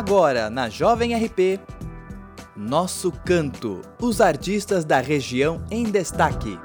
[0.00, 1.60] Agora, na Jovem RP,
[2.56, 6.58] Nosso Canto, os artistas da região em destaque.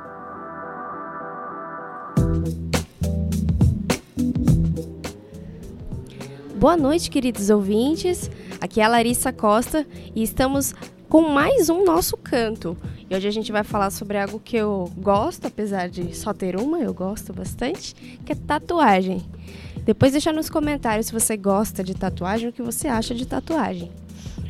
[6.56, 8.32] Boa noite, queridos ouvintes.
[8.62, 10.74] Aqui é a Larissa Costa e estamos
[11.16, 12.76] com mais um Nosso Canto.
[13.10, 16.58] E hoje a gente vai falar sobre algo que eu gosto, apesar de só ter
[16.58, 17.96] uma, eu gosto bastante,
[18.26, 19.26] que é tatuagem.
[19.86, 23.94] Depois deixa nos comentários se você gosta de tatuagem, o que você acha de tatuagem.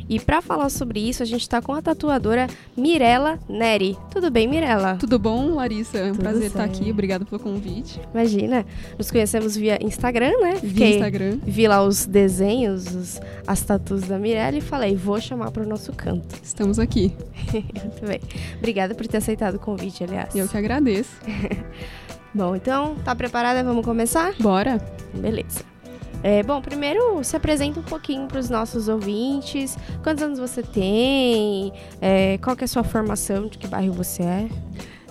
[0.08, 3.96] E para falar sobre isso, a gente está com a tatuadora Mirella Neri.
[4.10, 4.96] Tudo bem, Mirella?
[4.96, 5.98] Tudo bom, Larissa?
[5.98, 6.52] É um Tudo prazer certo.
[6.52, 6.90] estar aqui.
[6.90, 8.00] Obrigada pelo convite.
[8.14, 8.64] Imagina.
[8.96, 10.60] Nos conhecemos via Instagram, né?
[10.62, 11.38] Via Instagram.
[11.44, 15.66] Vi lá os desenhos, os, as tatuas da Mirella e falei, vou chamar para o
[15.66, 16.36] nosso canto.
[16.42, 17.12] Estamos aqui.
[17.52, 18.20] Muito bem.
[18.58, 20.34] Obrigada por ter aceitado o convite, aliás.
[20.34, 21.10] Eu que agradeço.
[22.34, 23.64] bom, então, tá preparada?
[23.64, 24.34] Vamos começar?
[24.38, 24.78] Bora.
[25.14, 25.75] Beleza.
[26.22, 29.76] É, bom, primeiro se apresenta um pouquinho para os nossos ouvintes.
[30.02, 31.72] Quantos anos você tem?
[32.00, 33.46] É, qual que é a sua formação?
[33.46, 34.48] De que bairro você é?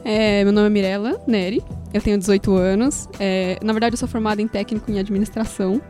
[0.03, 3.07] é meu nome é Mirella Neri, eu tenho 18 anos.
[3.19, 5.81] É, na verdade, eu sou formada em técnico em administração.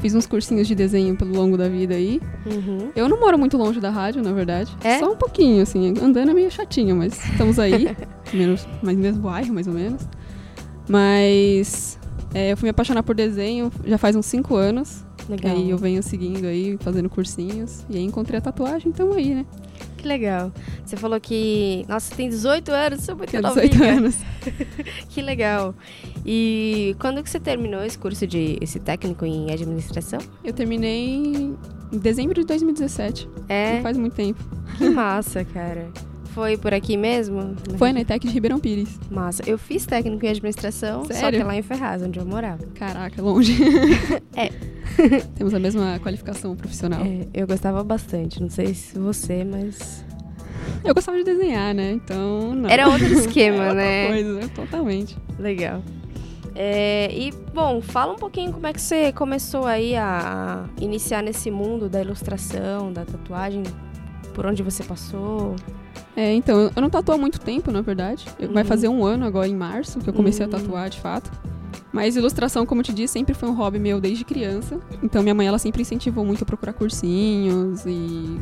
[0.00, 2.20] Fiz uns cursinhos de desenho pelo longo da vida aí.
[2.44, 2.90] Uhum.
[2.94, 4.76] Eu não moro muito longe da rádio, na verdade.
[4.82, 4.98] É?
[4.98, 5.94] Só um pouquinho, assim.
[6.02, 7.96] Andando é meio chatinho, mas estamos aí.
[8.32, 10.06] menos, mais mesmo bairro, mais ou menos.
[10.88, 11.98] Mas
[12.34, 15.04] é, eu fui me apaixonar por desenho já faz uns 5 anos.
[15.28, 15.56] Legal.
[15.56, 17.86] Aí eu venho seguindo aí, fazendo cursinhos.
[17.88, 19.46] E aí encontrei a tatuagem, então aí, né?
[19.96, 20.52] Que legal.
[20.84, 21.84] Você falou que.
[21.88, 23.96] Nossa, você tem 18 anos, você é muito Tenho 18 novinha.
[23.96, 24.16] anos.
[25.08, 25.74] que legal.
[26.26, 30.18] E quando que você terminou esse curso de esse técnico em administração?
[30.42, 31.16] Eu terminei
[31.90, 33.28] em dezembro de 2017.
[33.48, 33.76] É.
[33.76, 34.44] Não faz muito tempo.
[34.76, 35.88] Que massa, cara.
[36.34, 37.54] Foi por aqui mesmo?
[37.78, 38.98] Foi na ETEC de Ribeirão Pires.
[39.08, 39.44] Massa.
[39.46, 41.20] Eu fiz técnico em administração, Sério?
[41.20, 42.66] só que lá em Ferraz, onde eu morava.
[42.74, 43.56] Caraca, longe.
[44.36, 44.50] é.
[45.36, 47.02] Temos a mesma qualificação profissional.
[47.04, 48.42] É, eu gostava bastante.
[48.42, 50.04] Não sei se você, mas.
[50.84, 51.92] Eu gostava de desenhar, né?
[51.92, 52.52] Então.
[52.52, 52.68] Não.
[52.68, 54.08] Era outro esquema, Era né?
[54.08, 55.16] Coisa, totalmente.
[55.38, 55.82] Legal.
[56.56, 61.48] É, e, bom, fala um pouquinho como é que você começou aí a iniciar nesse
[61.48, 63.62] mundo da ilustração, da tatuagem,
[64.34, 65.54] por onde você passou.
[66.16, 68.26] É, então, eu não tatuo há muito tempo, na verdade.
[68.40, 68.52] Uhum.
[68.52, 70.52] Vai fazer um ano agora, em março, que eu comecei uhum.
[70.54, 71.30] a tatuar, de fato.
[71.92, 74.80] Mas ilustração, como eu te disse, sempre foi um hobby meu desde criança.
[75.02, 78.40] Então, minha mãe, ela sempre incentivou muito a procurar cursinhos e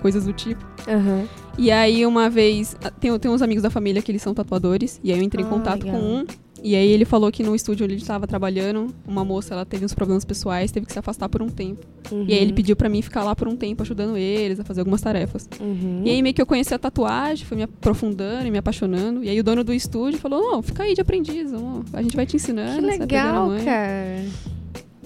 [0.00, 0.62] coisas do tipo.
[0.88, 1.26] Uhum.
[1.56, 5.12] E aí, uma vez, tem, tem uns amigos da família que eles são tatuadores, e
[5.12, 6.00] aí eu entrei em ah, contato legal.
[6.00, 6.26] com um,
[6.62, 9.84] e aí ele falou que no estúdio onde ele estava trabalhando, uma moça, ela teve
[9.84, 11.84] uns problemas pessoais, teve que se afastar por um tempo.
[12.10, 12.24] Uhum.
[12.28, 14.80] E aí ele pediu para mim ficar lá por um tempo ajudando eles a fazer
[14.80, 15.48] algumas tarefas.
[15.60, 16.02] Uhum.
[16.04, 19.24] E aí meio que eu conheci a tatuagem, fui me aprofundando e me apaixonando.
[19.24, 21.52] E aí o dono do estúdio falou: "Não, fica aí de aprendiz,
[21.92, 22.80] a gente vai te ensinando".
[22.80, 24.24] Que legal, cara.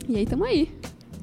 [0.08, 0.68] E aí tamo aí.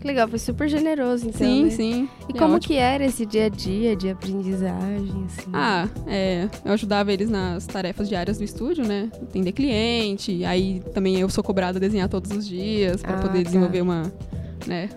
[0.04, 1.40] Que legal, foi super generoso, então.
[1.48, 1.70] Sim, né?
[1.70, 2.10] sim.
[2.28, 2.74] E É como ótimo.
[2.74, 5.50] que era esse dia a dia de aprendizagem, assim?
[5.54, 9.10] Ah, é, eu ajudava eles nas tarefas diárias do estúdio, né?
[9.22, 13.38] Atender cliente, aí também eu sou cobrada a desenhar todos os dias para Ah, poder
[13.38, 13.44] tá.
[13.44, 14.12] desenvolver uma,
[14.68, 14.90] né?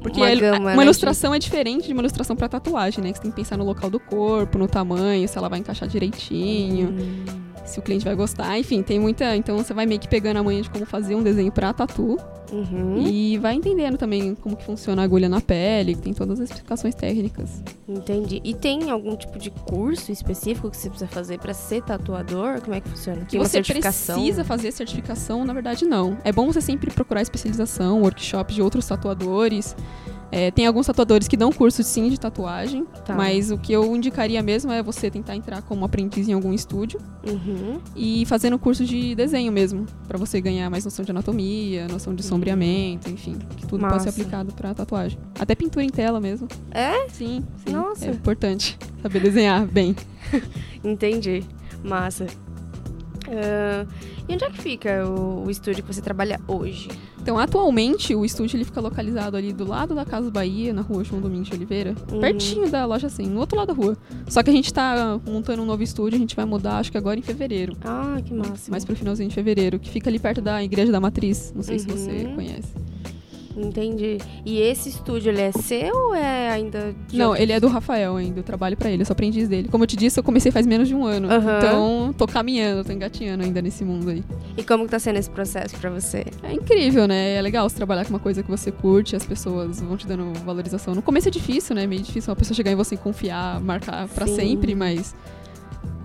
[0.00, 3.10] Porque Uma gama, uma né, ilustração é diferente de uma ilustração para tatuagem, né?
[3.10, 5.88] Que você tem que pensar no local do corpo, no tamanho, se ela vai encaixar
[5.88, 7.24] direitinho, Hum,
[7.64, 10.42] se o cliente vai gostar, enfim, tem muita, então você vai meio que pegando a
[10.42, 12.18] manha de como fazer um desenho para tatu
[12.52, 12.98] uhum.
[13.06, 16.50] e vai entendendo também como que funciona a agulha na pele, que tem todas as
[16.50, 17.62] explicações técnicas.
[17.88, 18.40] Entendi.
[18.44, 22.60] E tem algum tipo de curso específico que você precisa fazer pra ser tatuador?
[22.60, 23.20] Como é que funciona?
[23.22, 24.16] que Tem uma você certificação?
[24.16, 26.18] precisa fazer certificação, na verdade, não.
[26.24, 29.74] É bom você sempre procurar especialização, workshop de outros tatuadores.
[30.34, 33.14] É, tem alguns tatuadores que dão curso sim de tatuagem, Tá.
[33.14, 36.98] mas o que eu indicaria mesmo é você tentar entrar como aprendiz em algum estúdio
[37.28, 37.78] Uhum.
[37.94, 42.22] e fazendo curso de desenho mesmo, pra você ganhar mais noção de anatomia, noção de
[42.22, 44.08] sombreamento, enfim, que tudo pode ser Massa.
[44.08, 45.18] aplicado pra tatuagem.
[45.38, 46.48] Até pintura em tela mesmo.
[46.70, 47.06] É?
[47.10, 47.72] Sim, sim.
[47.72, 48.06] Nossa.
[48.06, 49.94] É importante saber desenhar bem.
[50.82, 51.44] Entendi.
[51.84, 52.26] Massa.
[53.32, 53.86] Ah,
[54.28, 56.88] e onde é que fica o, o estúdio que você trabalha hoje?
[57.20, 61.04] Então, atualmente, o estúdio ele fica localizado ali do lado da Casa Bahia, na rua
[61.04, 61.94] João Domingos de Oliveira.
[62.10, 62.20] Uhum.
[62.20, 63.96] Pertinho da loja, assim, no outro lado da rua.
[64.28, 66.98] Só que a gente tá montando um novo estúdio, a gente vai mudar, acho que
[66.98, 67.76] agora em fevereiro.
[67.84, 68.70] Ah, que massa.
[68.70, 71.52] Mais pro finalzinho de fevereiro, que fica ali perto da Igreja da Matriz.
[71.54, 72.34] Não sei se você Uhum.
[72.34, 72.72] conhece.
[73.56, 74.18] Entendi.
[74.44, 78.16] E esse estúdio, ele é seu ou é ainda de Não, ele é do Rafael
[78.16, 79.68] ainda, eu trabalho pra ele, eu sou aprendiz dele.
[79.68, 81.30] Como eu te disse, eu comecei faz menos de um ano.
[81.30, 81.58] Aham.
[81.58, 84.24] Então, tô caminhando, tô engatinhando ainda nesse mundo aí.
[84.56, 86.24] E como que tá sendo esse processo pra você?
[86.42, 87.34] É incrível, né?
[87.34, 90.32] É legal você trabalhar com uma coisa que você curte, as pessoas vão te dando
[90.40, 90.94] valorização.
[90.94, 91.86] No começo é difícil, né?
[91.86, 94.36] Meio difícil uma pessoa chegar em você e confiar, marcar pra Sim.
[94.36, 95.14] sempre, mas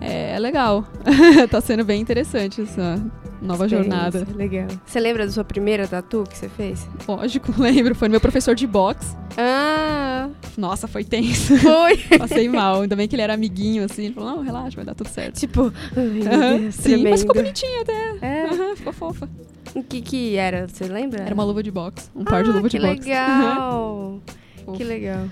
[0.02, 0.86] é, é legal.
[1.50, 3.02] tá sendo bem interessante essa
[3.42, 4.28] nova jornada.
[4.36, 4.68] Legal.
[4.86, 6.88] Você lembra da sua primeira tatu que você fez?
[7.07, 7.95] Lógico, lembro.
[7.95, 9.16] Foi meu professor de boxe.
[9.38, 11.57] Ah, Nossa, foi tenso.
[11.60, 11.98] foi.
[12.18, 12.81] Passei mal.
[12.81, 14.06] Ainda bem que ele era amiguinho, assim.
[14.06, 15.39] Ele falou, não, relaxa, vai dar tudo certo.
[15.39, 18.18] tipo, ai, Deus, sim, mas ficou bonitinho até.
[18.22, 18.75] É.
[18.75, 19.30] Ficou fofa.
[19.75, 20.68] O que que era?
[20.68, 21.24] Você lembra?
[21.24, 22.10] Era uma luva de boxe.
[22.16, 23.01] Um par de ah, luva que de boxe.
[23.07, 24.19] legal.
[24.66, 24.78] Fofo.
[24.78, 25.28] que legal.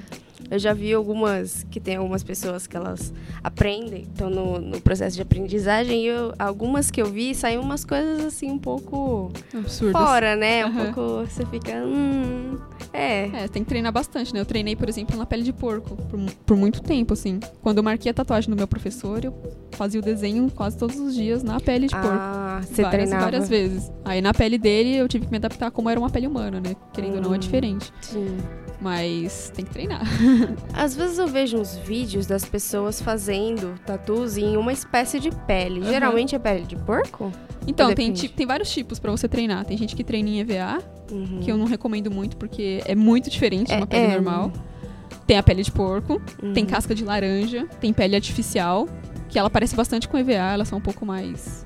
[0.50, 3.12] Eu já vi algumas, que tem algumas pessoas que elas
[3.44, 7.84] aprendem, estão no, no processo de aprendizagem, e eu- algumas que eu vi, saem umas
[7.84, 9.92] coisas assim um pouco Absurdo.
[9.98, 10.66] fora, né?
[10.66, 10.94] Um Aham.
[10.94, 12.58] pouco, você fica, hum,
[12.94, 13.44] é.
[13.44, 14.40] É, tem que treinar bastante, né?
[14.40, 17.40] Eu treinei, por exemplo, na pele de porco por, por muito tempo, assim.
[17.62, 19.34] Quando eu marquei a tatuagem do meu professor, eu
[19.72, 22.18] fazia o desenho quase todos os dias na pele de porco.
[22.22, 23.24] Ah, você várias, treinava.
[23.32, 23.92] várias vezes.
[24.06, 26.76] Aí na pele dele eu tive que me adaptar como era uma pele humana, né?
[26.94, 27.40] Querendo ou não, é Hum.
[27.40, 27.92] diferente.
[28.02, 28.38] Sim.
[28.86, 30.04] Mas tem que treinar.
[30.72, 35.82] Às vezes eu vejo uns vídeos das pessoas fazendo tatus em uma espécie de pele.
[35.82, 35.90] Aham.
[35.90, 37.32] Geralmente é pele de porco?
[37.66, 39.66] Então, tem, tem vários tipos pra você treinar.
[39.66, 41.40] Tem gente que treina em EVA, Uhum.
[41.42, 44.12] que eu não recomendo muito porque é muito diferente de É- uma pele é.
[44.14, 44.54] normal.
[45.26, 46.22] Tem a pele de porco,
[46.54, 46.70] tem Uhum.
[46.70, 48.88] casca de laranja, tem pele artificial,
[49.30, 51.66] que ela parece bastante com EVA, elas são um pouco mais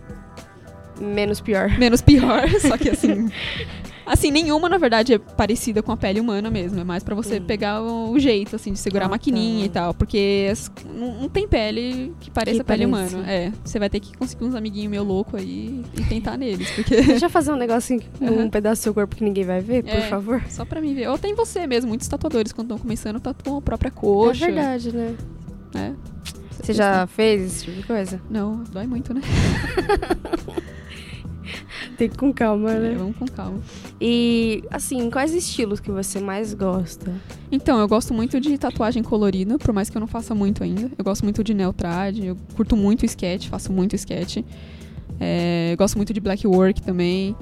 [1.02, 1.68] Menos pior.
[1.78, 3.30] menos pior, só que assim.
[4.12, 6.80] Assim, nenhuma, na verdade, é parecida com a pele humana mesmo.
[6.80, 7.44] É mais pra você Hum.
[7.46, 9.66] pegar o, o jeito, assim, de segurar Ah, a maquininha tá.
[9.66, 9.94] e tal.
[9.94, 13.30] Porque as- não, não tem pele que pareça Que pele humana.
[13.30, 13.52] É.
[13.64, 16.72] Você vai ter que conseguir uns amiguinhos meio louco aí e tentar neles.
[16.72, 16.96] Porque.
[17.06, 19.92] Deixa eu fazer um negocinho, um pedaço do seu corpo que ninguém vai ver, por
[19.94, 20.02] É.
[20.10, 20.44] favor.
[20.50, 21.08] Só pra mim ver.
[21.10, 21.90] Ou tem você mesmo.
[21.90, 24.46] Muitos tatuadores, quando estão começando, tatuam a própria É coxa.
[24.48, 25.16] verdade, né?
[25.74, 25.96] né?
[26.62, 28.20] Você já fez esse tipo de coisa?
[28.30, 29.22] Não, dói muito, né?
[31.98, 32.96] Tem que ir com calma, É, né?
[32.98, 33.60] vamos com calma.
[34.00, 37.14] E, assim, quais estilos que você mais gosta?
[37.52, 40.90] Então, eu gosto muito de tatuagem colorida, por mais que eu não faça muito ainda.
[40.98, 44.38] Eu gosto muito de neotrad, eu curto muito sketch, faço muito sketch.
[45.20, 47.36] É, gosto muito de black work também,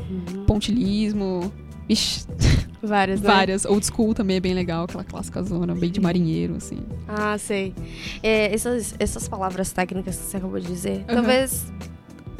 [0.47, 1.51] pontilismo.
[1.89, 2.25] Ixi,
[2.83, 3.27] Várias, né?
[3.27, 3.65] várias.
[3.65, 6.77] Old school também é bem legal, aquela clássica zona, bem de marinheiro, assim.
[7.07, 7.73] Ah, sei.
[8.21, 11.15] É, essas, essas palavras técnicas que você acabou de dizer, Aham.
[11.15, 11.71] talvez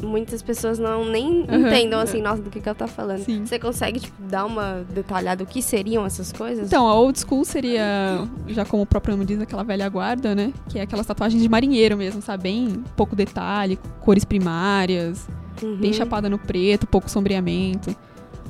[0.02, 1.58] muitas pessoas não nem Aham.
[1.68, 3.24] entendam, assim, nossa, do que, que ela tá falando.
[3.24, 3.44] Sim.
[3.44, 6.66] Você consegue, tipo, dar uma detalhada o que seriam essas coisas?
[6.66, 10.52] Então, a old school seria, já como o próprio nome diz, aquela velha guarda, né?
[10.68, 12.44] Que é aquelas tatuagens de marinheiro mesmo, sabe?
[12.44, 15.26] Bem pouco detalhe, cores primárias.
[15.62, 15.76] Uhum.
[15.76, 17.94] bem chapada no preto, pouco sombreamento.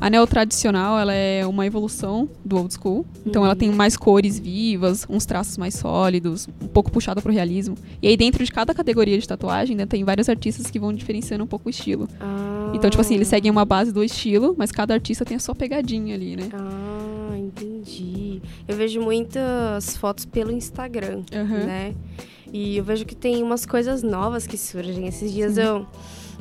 [0.01, 3.05] A neotradicional, ela é uma evolução do old school.
[3.27, 3.59] Então ela Uhum.
[3.59, 7.75] tem mais cores vivas, uns traços mais sólidos, um pouco puxada pro realismo.
[8.01, 11.43] E aí dentro de cada categoria de tatuagem, né, tem vários artistas que vão diferenciando
[11.43, 12.09] um pouco o estilo.
[12.21, 12.71] Ah.
[12.75, 15.55] Então, tipo assim, eles seguem uma base do estilo, mas cada artista tem a sua
[15.55, 16.49] pegadinha ali, né?
[16.53, 18.41] Ah, entendi.
[18.69, 21.65] Eu vejo muitas fotos pelo Instagram, Aham.
[21.67, 21.95] né?
[22.53, 25.07] E eu vejo que tem umas coisas novas que surgem.
[25.07, 25.61] Esses dias Sim.
[25.63, 25.87] eu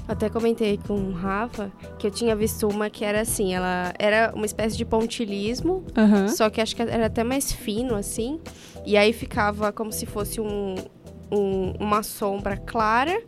[0.07, 4.31] até comentei com o Rafa que eu tinha visto uma que era assim, ela era
[4.35, 6.27] uma espécie de pontilismo, Aham.
[6.29, 8.39] só que acho que era até mais fino, assim.
[8.85, 10.75] E aí ficava como se fosse um,
[11.31, 13.19] um- uma sombra clara,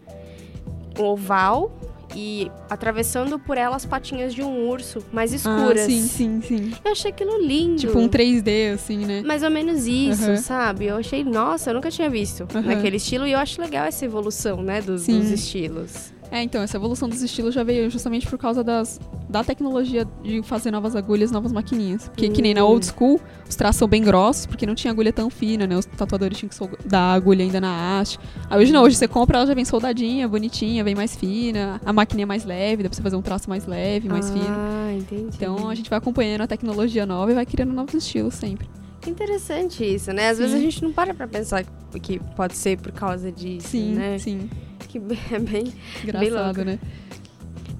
[1.00, 1.72] um oval,
[2.16, 5.82] e atravessando por ela as patinhas de um urso mais escuras.
[5.84, 6.72] Ah, sim, sim, sim.
[6.84, 7.82] Eu achei aquilo lindo.
[7.82, 9.22] Tipo um 3D, assim, né?
[9.24, 10.38] Mais ou menos isso, Aham.
[10.38, 10.86] sabe?
[10.88, 12.64] Eu achei, nossa, eu nunca tinha visto Aham.
[12.64, 13.28] naquele estilo.
[13.28, 15.20] E eu acho legal essa evolução, né, dos, Sim.
[15.20, 16.12] dos estilos.
[16.32, 20.44] É, então, essa evolução dos estilos já veio justamente por causa das, da tecnologia de
[20.44, 22.08] fazer novas agulhas, novas maquininhas.
[22.08, 22.68] Porque que nem na Hum.
[22.70, 25.76] old school, os traços são bem grossos, porque não tinha agulha tão fina, né?
[25.76, 28.20] Os tatuadores tinham que soldar a agulha ainda na haste.
[28.48, 31.82] Aí hoje não, hoje você compra, ela já vem soldadinha, bonitinha, bem mais fina.
[31.84, 34.56] A maquininha é mais leve, dá pra você fazer um traço mais leve, mais fino.
[34.56, 35.30] Ah, entendi.
[35.36, 38.70] Então a gente vai acompanhando a tecnologia nova e vai criando novos estilos sempre.
[39.02, 40.30] Que interessante isso, né?
[40.30, 40.44] Às Sim.
[40.44, 41.66] vezes a gente não para pra pensar
[42.04, 44.20] que- pode ser por causa disso, Sim, né?
[44.20, 44.48] sim.
[44.88, 44.98] Que
[45.32, 45.74] é bem...
[46.04, 46.64] Engraçado, louco.
[46.64, 46.80] né?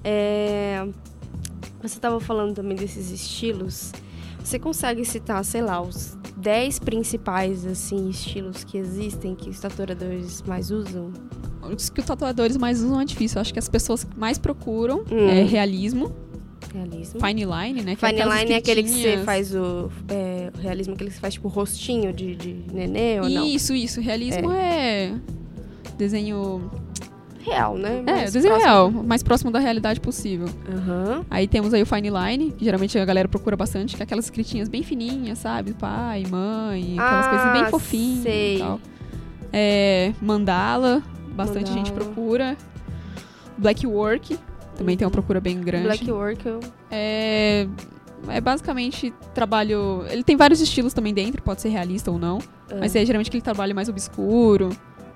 [0.04, 0.86] É...
[1.82, 3.92] Você tava falando também desses estilos.
[4.42, 10.42] Você consegue citar, sei lá, os 10 principais, assim, estilos que existem, que os tatuadores
[10.42, 11.12] mais usam?
[11.62, 13.36] Os que os tatuadores mais usam é difícil.
[13.36, 15.28] Eu acho que as pessoas que mais procuram Hum.
[15.28, 16.12] é realismo,
[16.72, 17.20] Realismo.
[17.20, 17.94] fine line, né?
[17.96, 21.16] que Fine aquelas line é aquele que você faz o, é, o realismo, aquele que
[21.16, 23.44] você faz tipo rostinho de, de nenê ou não?
[23.46, 24.00] Isso, isso.
[24.00, 25.14] Realismo é.
[25.98, 26.70] Desenho.
[27.50, 28.02] Real, né?
[28.06, 28.70] É, Mais desenho próximo.
[28.72, 30.46] real, mais próximo da realidade possível.
[30.72, 31.24] Aham.
[31.30, 34.24] Aí temos aí o Fine Line, que geralmente a galera procura bastante, que é aquelas
[34.26, 35.72] escritinhas bem fininhas, sabe?
[35.74, 38.56] Pai, mãe, aquelas Ah, coisas bem fofinhas sei.
[38.56, 38.80] e tal.
[39.52, 41.02] É, mandala,
[41.34, 42.12] bastante gente Mandala.
[42.12, 42.56] procura.
[43.58, 44.38] Black Work,
[44.76, 45.12] também tem uma Uhum.
[45.12, 45.84] procura bem grande.
[45.84, 46.60] Black work, eu...
[46.90, 47.66] É,
[48.28, 50.04] é basicamente trabalho.
[50.08, 52.38] Ele tem vários estilos também dentro, pode ser realista ou não.
[52.78, 54.70] Mas é geralmente aquele trabalho mais obscuro,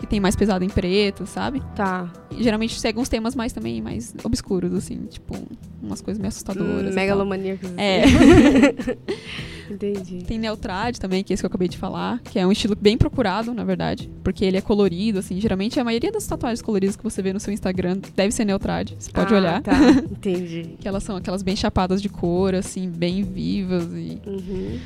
[0.04, 1.62] que tem mais pesado em preto, sabe?
[1.74, 2.10] Tá.
[2.30, 5.36] E geralmente segue uns temas mais também mais obscuros, assim, tipo,
[5.82, 6.84] umas coisas meio assustadoras.
[6.86, 6.94] tal.
[6.94, 7.70] Megalomaníacos.
[7.70, 7.80] assim.
[7.80, 8.04] É.
[9.70, 10.24] Entendi.
[10.26, 12.76] Tem Neutrad também, que é esse que eu acabei de falar, que é um estilo
[12.78, 15.40] bem procurado, na verdade, porque ele é colorido, assim.
[15.40, 18.90] Geralmente a maioria das tatuagens coloridas que você vê no seu Instagram deve ser Neutrad.
[18.98, 19.62] Você pode Ah, olhar.
[19.62, 19.72] Tá,
[20.10, 20.74] entendi.
[20.84, 24.20] Que elas são aquelas bem chapadas de cor, assim, bem vivas e...
[24.26, 24.78] Uhum.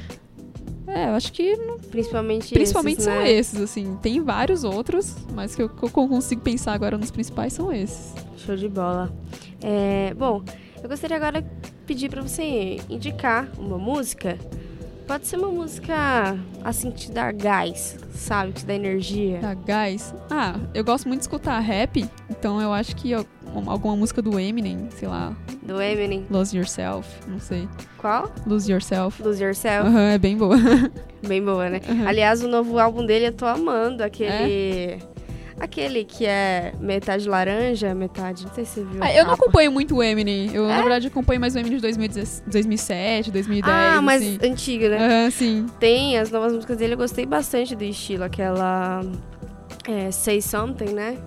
[0.88, 1.56] É, eu acho que
[1.90, 3.30] Principalmente principalmente esses, são né?
[3.30, 3.96] esses, assim.
[4.02, 8.14] Tem vários outros, mas que eu, que eu consigo pensar agora nos principais são esses.
[8.36, 9.12] Show de bola.
[9.62, 10.42] É, bom,
[10.82, 11.48] eu gostaria agora de
[11.86, 14.38] pedir pra você indicar uma música.
[15.06, 18.52] Pode ser uma música assim que te dá gás, sabe?
[18.52, 19.38] Que te dá energia.
[19.40, 20.14] Da Gás.
[20.30, 23.24] Ah, eu gosto muito de escutar rap, então eu acho que eu-
[23.66, 26.24] alguma música do Eminem, sei lá, Do Eminem.
[26.30, 27.68] Lose Yourself, não sei.
[27.96, 28.32] Qual?
[28.46, 29.22] Lose Yourself.
[29.22, 29.88] Lose Yourself.
[29.88, 30.56] Aham, é bem boa.
[31.26, 31.80] Bem boa, né?
[31.88, 32.06] Uhum.
[32.06, 34.04] Aliás, o novo álbum dele eu tô amando.
[34.04, 34.98] Aquele.
[35.58, 38.46] Aquele que é metade laranja, metade.
[38.46, 39.02] Não sei se você viu.
[39.02, 40.54] Ah, eu não acompanho muito o Eminem.
[40.54, 40.76] Eu, É?
[40.76, 43.76] na verdade, acompanho mais o Eminem de 2010 2007, 2010.
[43.76, 44.38] Ah, mas assim.
[44.40, 44.98] antiga, né?
[45.24, 45.66] Aham, sim.
[45.80, 48.22] Tem as novas músicas dele, eu gostei bastante do estilo.
[48.22, 49.00] Aquela.
[49.88, 51.18] é, Say Something, né?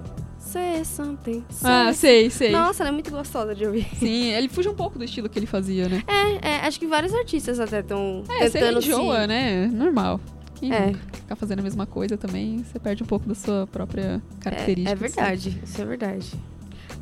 [0.52, 1.44] Say Something.
[1.50, 2.52] Say Ah, sei, sei.
[2.52, 3.88] Nossa, ela é muito gostosa de ouvir.
[3.96, 6.04] Sim, ele fuge um pouco do estilo que ele fazia, né?
[6.08, 9.28] É, é, acho que vários artistas até estão É, você tentando enjoa, se...
[9.28, 9.68] né?
[9.68, 10.20] Normal.
[10.56, 10.88] Quem É.
[10.88, 11.00] nunca?
[11.14, 14.90] Ficar fazendo a mesma coisa também, você perde um pouco da sua própria característica.
[14.90, 15.16] É, é assim.
[15.16, 16.32] verdade, isso é verdade.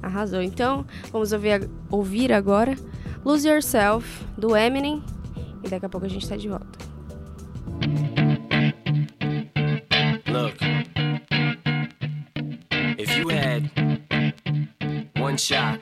[0.01, 0.41] Arrasou.
[0.41, 2.75] Então, vamos ouvir, ouvir agora
[3.25, 5.03] Lose Yourself, do Eminem.
[5.63, 6.79] E daqui a pouco a gente tá de volta.
[10.27, 10.59] Look,
[13.19, 13.69] you had
[15.17, 15.81] one shot,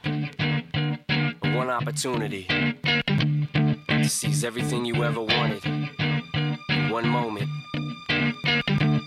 [1.44, 2.48] one opportunity
[3.88, 7.48] to seize everything you ever wanted in one moment,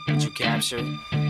[0.07, 0.85] would you capture it?
[1.13, 1.30] Or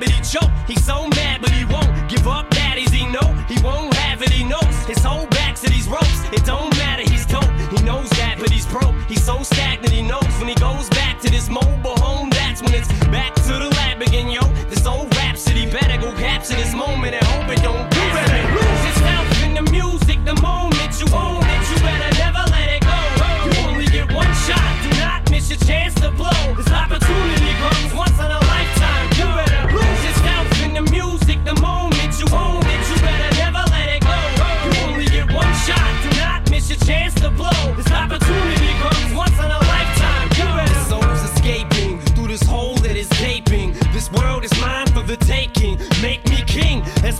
[0.00, 0.14] rabbit.
[0.14, 0.50] He choke.
[0.66, 2.50] He's so mad, but he won't give up.
[2.50, 4.30] Daddies, he know he won't have it.
[4.30, 6.24] He knows his whole back to these ropes.
[6.32, 7.02] It don't matter.
[7.02, 7.44] He's dope.
[7.70, 8.94] He knows that, but he's broke.
[9.08, 9.92] He's so stagnant.
[9.92, 11.99] He knows when he goes back to this mobile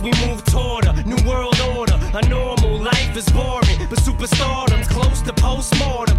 [0.01, 1.97] we move toward a new world order.
[2.13, 6.10] A normal life is boring, but superstardom's close to postmortem.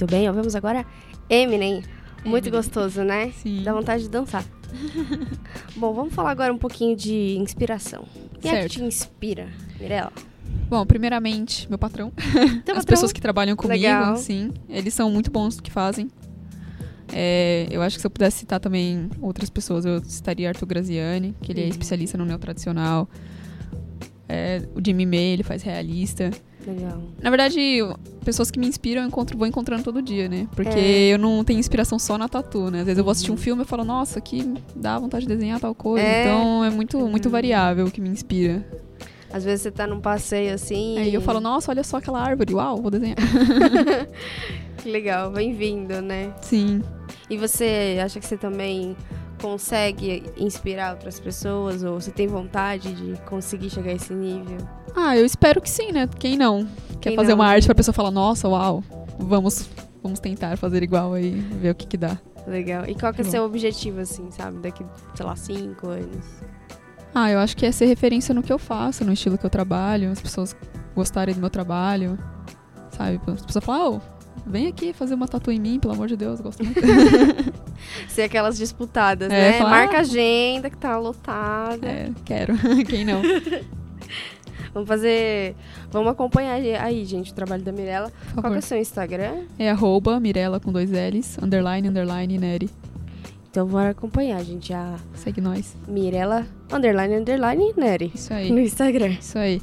[0.00, 0.86] Muito bem, ouvimos agora
[1.28, 1.82] Eminem.
[2.24, 2.50] Muito Eminem.
[2.52, 3.32] gostoso, né?
[3.32, 3.62] Sim.
[3.64, 4.44] Dá vontade de dançar.
[5.74, 8.04] Bom, vamos falar agora um pouquinho de inspiração.
[8.40, 8.72] Quem é que Certo.
[8.74, 9.48] te inspira,
[9.80, 10.12] Mirella?
[10.68, 12.12] Bom, primeiramente, meu patrão.
[12.12, 12.84] Teu As patrão?
[12.84, 14.16] pessoas que trabalham comigo, Legal.
[14.18, 14.52] sim.
[14.68, 16.08] Eles são muito bons no que fazem.
[17.12, 21.34] É, eu acho que se eu pudesse citar também outras pessoas, eu citaria Arthur Graziani,
[21.42, 21.70] que ele é Uhum.
[21.70, 23.08] especialista no neotradicional.
[24.28, 26.30] É, o Jimmy May, ele faz realista.
[26.68, 27.00] Legal.
[27.22, 27.58] Na verdade,
[28.24, 30.46] pessoas que me inspiram eu encontro, vou encontrando todo dia, né?
[30.54, 31.14] Porque É.
[31.14, 32.80] eu não tenho inspiração só na tatu, né?
[32.80, 33.40] Às vezes eu vou assistir um Uhum.
[33.40, 36.04] filme e falo, nossa, aqui dá vontade de desenhar tal coisa.
[36.06, 36.20] É.
[36.24, 37.32] Então é muito, muito Uhum.
[37.32, 38.62] variável o que me inspira.
[39.32, 40.98] Às vezes você tá num passeio assim.
[40.98, 43.16] Aí eu falo, nossa, olha só aquela árvore, uau, vou desenhar.
[44.78, 46.32] Que legal, bem-vindo, né?
[46.40, 46.82] Sim.
[47.28, 48.96] E você acha que você também
[49.40, 51.82] consegue inspirar outras pessoas?
[51.82, 54.58] Ou você tem vontade de conseguir chegar a esse nível?
[54.94, 56.08] Ah, eu espero que sim, né?
[56.18, 56.66] Quem não?
[57.00, 57.36] Quer Quem fazer não?
[57.36, 58.82] uma arte pra pessoa falar, nossa, uau,
[59.18, 59.68] vamos,
[60.02, 62.18] vamos tentar fazer igual aí, ver o que que dá.
[62.46, 62.84] Legal.
[62.86, 63.30] E qual que é o Bom.
[63.30, 64.58] seu objetivo, assim, sabe?
[64.58, 64.84] Daqui,
[65.14, 66.24] sei lá, cinco anos.
[67.14, 69.50] Ah, eu acho que é ser referência no que eu faço, no estilo que eu
[69.50, 70.56] trabalho, as pessoas
[70.94, 72.18] gostarem do meu trabalho,
[72.90, 73.20] sabe?
[73.26, 76.38] As pessoas falam, oh, vem aqui fazer uma tatu em mim, pelo amor de Deus,
[76.40, 76.80] eu gosto muito.
[78.08, 79.58] Ser aquelas disputadas, É, né?
[79.58, 81.86] falar, Marca ah, a agenda que tá lotada.
[81.86, 82.54] é, quero,
[82.88, 83.22] quem não?
[84.74, 85.54] Vamos fazer.
[85.90, 88.12] Vamos acompanhar aí, gente, o trabalho da Mirella.
[88.34, 89.44] Qual que é o seu Instagram?
[89.58, 92.68] É arroba Mirella com dois L's, underline, underline, Neri.
[93.50, 94.72] Então bora acompanhar, gente.
[94.74, 95.74] A Segue nós.
[95.88, 98.12] Mirella, underline, underline, Neri.
[98.14, 99.16] Isso aí, No Instagram.
[99.18, 99.60] isso aí.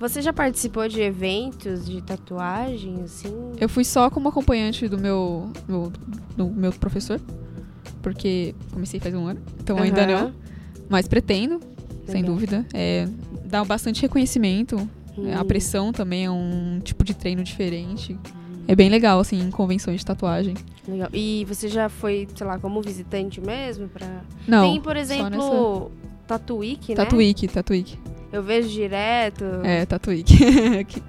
[0.00, 3.52] Você já participou de eventos de tatuagem, assim?
[3.60, 5.92] Eu fui só como acompanhante do meu, do,
[6.34, 7.20] do meu professor,
[8.00, 10.24] porque comecei faz um ano, então ainda Aham.
[10.24, 10.34] não.
[10.88, 11.60] Mas pretendo,
[12.06, 12.34] sem Legal.
[12.34, 12.66] dúvida.
[12.72, 13.06] É,
[13.44, 14.76] dá bastante reconhecimento.
[15.18, 15.34] Hum.
[15.38, 18.18] A pressão também é um tipo de treino diferente.
[18.66, 20.54] É bem legal, assim, em convenções de tatuagem.
[20.88, 21.10] Legal.
[21.12, 23.86] E você já foi, sei lá, como visitante mesmo?
[23.88, 24.22] Pra...
[24.48, 25.90] Não, Tem, por exemplo,
[26.26, 27.04] Tatuíque, né?
[27.04, 27.98] Tatuíque, Tatuíque.
[28.32, 29.44] Eu vejo direto.
[29.64, 30.34] É, Tatuíque.
[30.86, 31.02] Que-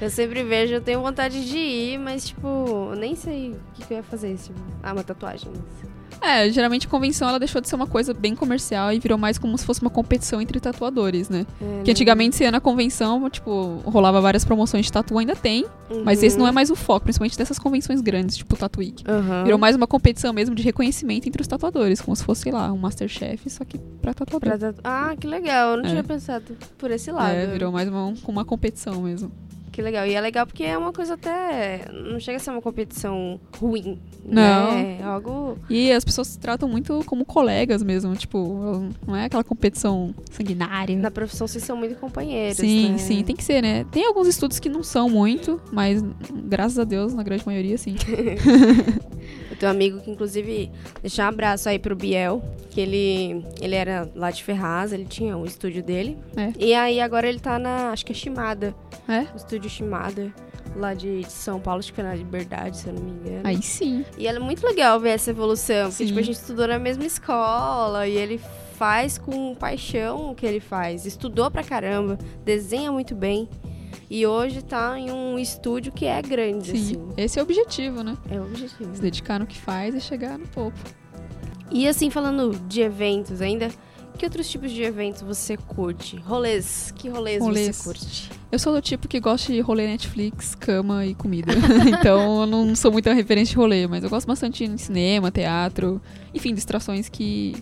[0.00, 3.86] Eu sempre vejo, eu tenho vontade de ir, mas, tipo, eu nem sei o que,
[3.86, 4.36] que eu ia fazer.
[4.36, 5.50] Tipo, ah, uma tatuagem.
[5.50, 5.90] Mas...
[6.20, 9.56] é, geralmente convenção ela deixou de ser uma coisa bem comercial e virou mais como
[9.56, 11.46] se fosse uma competição entre tatuadores, né?
[11.60, 15.64] É, Que antigamente você ia na convenção, tipo, rolava várias promoções de tatu, ainda tem,
[15.90, 16.24] não- mas Uhum.
[16.26, 19.04] esse não é mais o foco, principalmente dessas convenções grandes, tipo o Tatuíque.
[19.08, 19.44] Aham.
[19.44, 22.72] Virou mais uma competição mesmo de reconhecimento entre os tatuadores, como se fosse, sei lá,
[22.72, 24.40] um Masterchef, só que pra tatuador.
[24.48, 25.72] Pra tatu- Ah, que legal.
[25.72, 25.88] Eu não É.
[25.90, 26.44] tinha pensado
[26.78, 27.34] por esse lado.
[27.34, 29.30] É, virou mais uma, uma competição mesmo.
[29.76, 30.06] Que legal.
[30.06, 31.84] E é legal porque é uma coisa até.
[31.92, 33.98] Não chega a ser uma competição ruim.
[34.24, 34.72] Não.
[34.72, 34.96] Né?
[35.00, 35.58] É algo.
[35.68, 40.96] E as pessoas se tratam muito como colegas mesmo, tipo, não é aquela competição sanguinária.
[40.96, 42.56] Na profissão vocês são muito companheiros.
[42.56, 42.98] Sim, né?
[42.98, 43.84] sim, tem que ser, né?
[43.92, 47.96] Tem alguns estudos que não são muito, mas graças a Deus, na grande maioria, sim.
[49.56, 53.74] Eu tenho um amigo que, inclusive, deixar um abraço aí pro Biel, que ele, ele
[53.74, 56.18] era lá de Ferraz, ele tinha um estúdio dele.
[56.36, 56.52] É.
[56.58, 58.74] E aí agora ele tá na, acho que é Shimada,
[59.08, 59.20] É?
[59.32, 60.30] o estúdio Shimada,
[60.76, 63.40] lá de, São Paulo, acho que foi na Liberdade, se eu não me engano.
[63.44, 64.04] Aí sim.
[64.18, 68.06] E é muito legal ver essa evolução, porque tipo, a gente estudou na mesma escola
[68.06, 68.38] e ele
[68.76, 71.06] faz com paixão o que ele faz.
[71.06, 73.48] Estudou pra caramba, desenha muito bem.
[74.08, 76.76] E hoje tá em um estúdio que é grande, Sim.
[76.76, 77.08] assim.
[77.16, 78.16] Esse é o objetivo, né?
[78.30, 78.94] É o objetivo.
[78.94, 80.78] Se dedicar no que faz e chegar no topo.
[81.70, 83.70] E assim, falando de eventos ainda,
[84.16, 86.16] que outros tipos de eventos você curte?
[86.16, 87.76] Rolês, que rolês, Rolês.
[87.76, 88.30] você curte?
[88.50, 91.52] Eu sou do tipo que gosta de rolê Netflix, cama e comida.
[91.86, 96.00] então eu não sou muita referência de rolê, mas eu gosto bastante de cinema, teatro,
[96.32, 97.56] enfim, distrações que.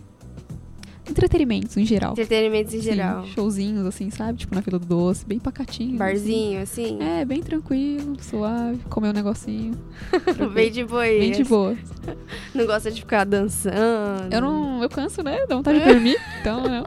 [1.08, 2.12] Entretenimentos em geral.
[2.12, 3.26] Entretenimentos em Sim, geral.
[3.26, 4.38] showzinhos, assim, sabe?
[4.38, 5.96] Tipo na fila do doce, bem pacatinho.
[5.98, 6.96] Barzinho, assim?
[6.96, 7.02] assim.
[7.02, 9.74] É, bem tranquilo, suave, comer um negocinho.
[10.54, 11.02] Bem de boa.
[11.02, 11.76] Bem de boa.
[12.54, 14.32] Não gosta de ficar dançando.
[14.32, 14.82] Eu não.
[14.82, 15.44] Eu canso, né?
[15.46, 16.16] Dá vontade de dormir.
[16.40, 16.84] Então, não.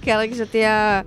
[0.00, 1.04] Aquela que já tem a,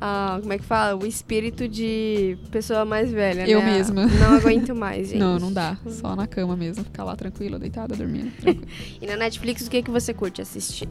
[0.00, 0.94] a- Como é que fala?
[1.02, 3.72] O espírito de pessoa mais velha, Eu né?
[3.76, 4.06] mesma.
[4.06, 5.18] Não aguento mais, gente.
[5.18, 5.76] Não, não dá.
[5.88, 6.84] Só na cama mesmo.
[6.84, 8.30] Ficar lá tranquila, deitada, dormindo.
[9.00, 10.88] E na Netflix, o que, que você curte assistir?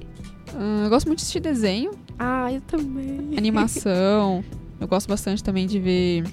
[0.58, 3.32] Hum, eu gosto muito de assistir desenho, Ah, eu também.
[3.38, 4.44] animação.
[4.80, 6.24] Eu gosto bastante também de ver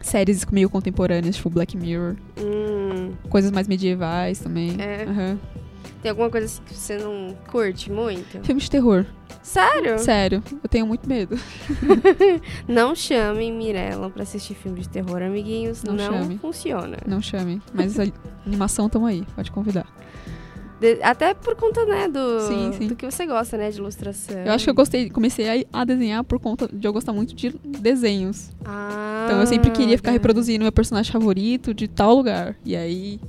[0.00, 2.16] séries meio contemporâneas, tipo Black Mirror.
[2.40, 4.76] Hum, Coisas mais medievais também.
[4.80, 5.04] É.
[5.04, 5.38] Aham.
[6.02, 8.40] tem alguma coisa assim que você não curte muito?
[8.44, 9.06] Filme de terror.
[9.42, 9.98] Sério?
[9.98, 11.36] Sério, eu tenho muito medo.
[12.68, 15.82] Não chamem Mirella pra assistir filme de terror, amiguinhos.
[15.82, 16.38] Não, Não chame.
[16.38, 16.96] funciona.
[17.06, 17.60] Não chame.
[17.74, 18.04] Mas a
[18.46, 19.84] animação tamo aí, pode convidar.
[20.82, 22.88] De- até por conta, né, do, Sim, sim.
[22.88, 24.36] do que você gosta, né, de ilustração.
[24.40, 27.34] Eu acho que eu gostei, comecei a, a desenhar por conta de eu gostar muito
[27.36, 28.50] de desenhos.
[28.64, 30.12] Ah, Então eu sempre queria ficar tá.
[30.14, 32.56] reproduzindo meu personagem favorito de tal lugar.
[32.64, 33.20] E aí,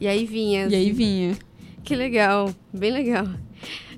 [0.00, 0.68] E aí vinha.
[0.68, 0.92] e aí assim.
[0.94, 1.36] vinha.
[1.84, 3.26] Que legal, bem legal.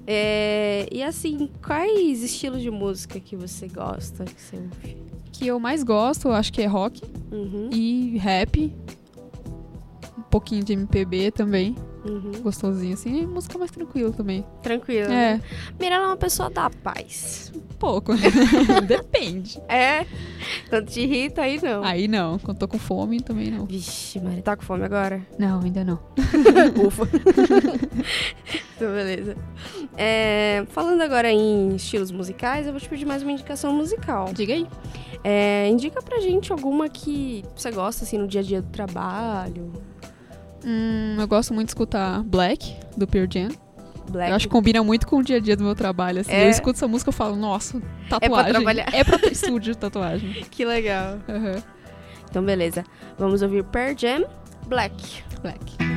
[0.07, 4.25] É, e assim, quais estilos de música que você gosta?
[4.25, 4.59] Que você?
[5.33, 8.73] Que eu mais gosto, eu acho que é rock Uhum, e rap.
[10.18, 11.75] Um pouquinho de MPB também.
[12.05, 12.33] Uhum.
[12.43, 13.23] Gostosinho, assim.
[13.23, 14.45] E música mais tranquila também.
[14.62, 15.07] Tranquilo.
[15.07, 15.43] É, né?
[15.79, 17.53] Mirella é uma pessoa da paz.
[17.55, 18.12] um pouco.
[18.87, 19.61] Depende.
[19.69, 20.07] É?
[20.69, 21.85] Quando te irrita, aí não.
[21.85, 23.64] Aí não, quando tô com fome também não.
[23.64, 25.21] Vixe, Mari, tá com fome agora?
[25.38, 25.99] Não, ainda não.
[26.87, 27.05] Ufa.
[28.77, 29.37] então, beleza.
[29.97, 34.33] É, falando agora em estilos musicais, eu vou te pedir mais uma indicação musical.
[34.33, 34.67] Diga aí.
[35.23, 39.73] É, indica pra gente alguma que você gosta, assim, no dia a dia do trabalho.
[40.64, 43.48] Hum, eu gosto muito de escutar Black, do Pearl Jam.
[44.11, 44.31] Black.
[44.31, 46.33] Eu acho que combina muito com o dia a dia do meu trabalho, assim.
[46.33, 46.46] É.
[46.46, 48.53] Eu escuto essa música e falo, nossa, tatuagem.
[48.53, 48.94] trabalhar.
[48.94, 50.44] É pra estúdio de tatuagem.
[50.50, 51.18] Que legal.
[51.29, 51.62] Aham.
[52.29, 52.85] Então, beleza.
[53.18, 54.24] Vamos ouvir Pearl Jam,
[54.66, 55.22] Black.
[55.40, 55.93] Black.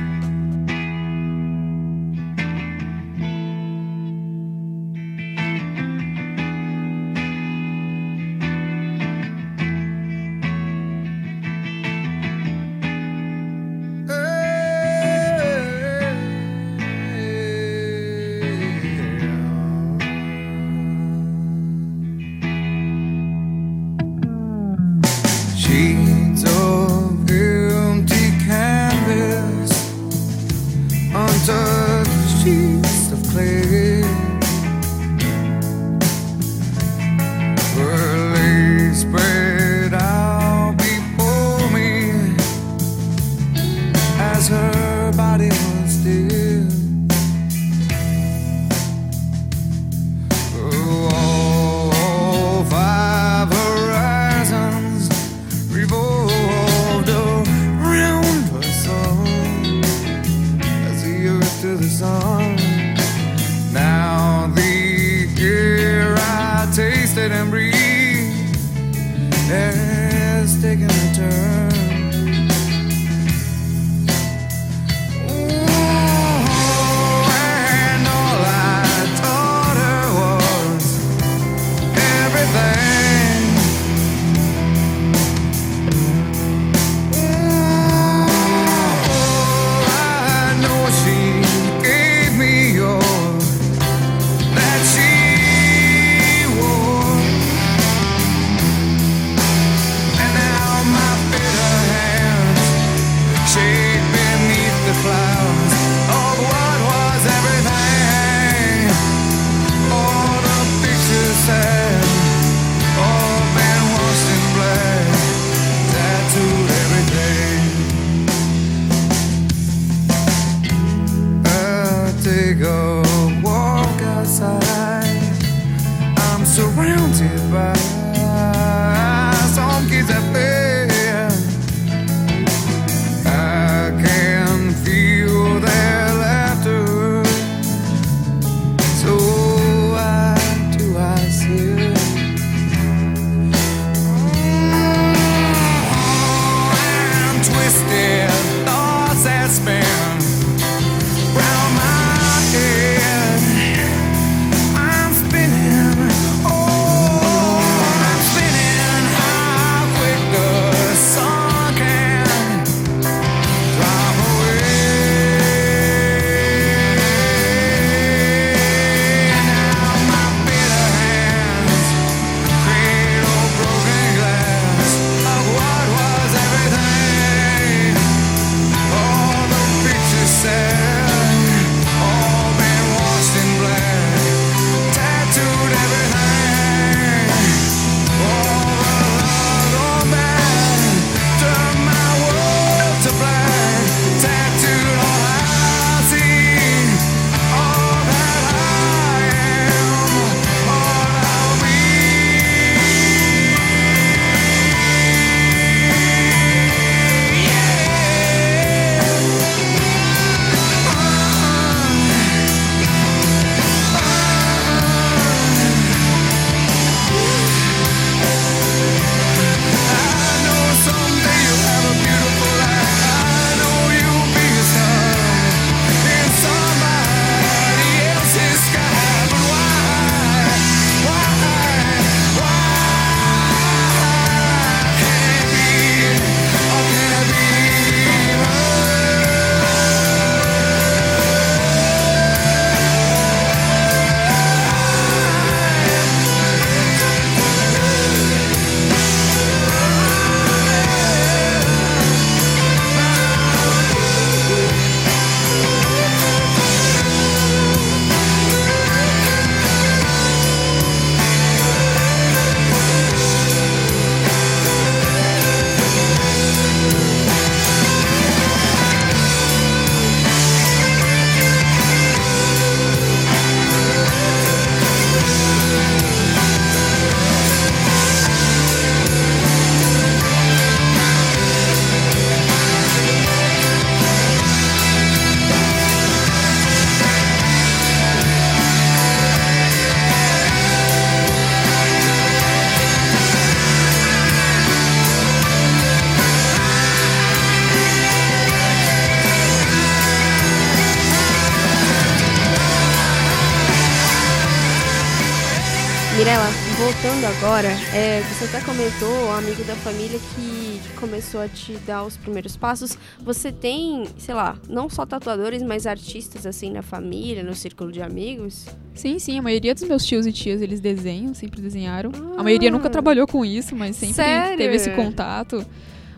[307.00, 311.74] Voltando agora, é, você até comentou, um amigo da família que, que começou a te
[311.86, 312.98] dar os primeiros passos.
[313.20, 318.02] Você tem, sei lá, não só tatuadores, mas artistas assim na família, no círculo de
[318.02, 318.66] amigos?
[318.94, 322.10] Sim, sim, a maioria dos meus tios e tias, eles desenham, sempre desenharam.
[322.36, 324.56] A maioria nunca trabalhou com isso, mas sempre Sério?
[324.58, 325.64] teve esse contato.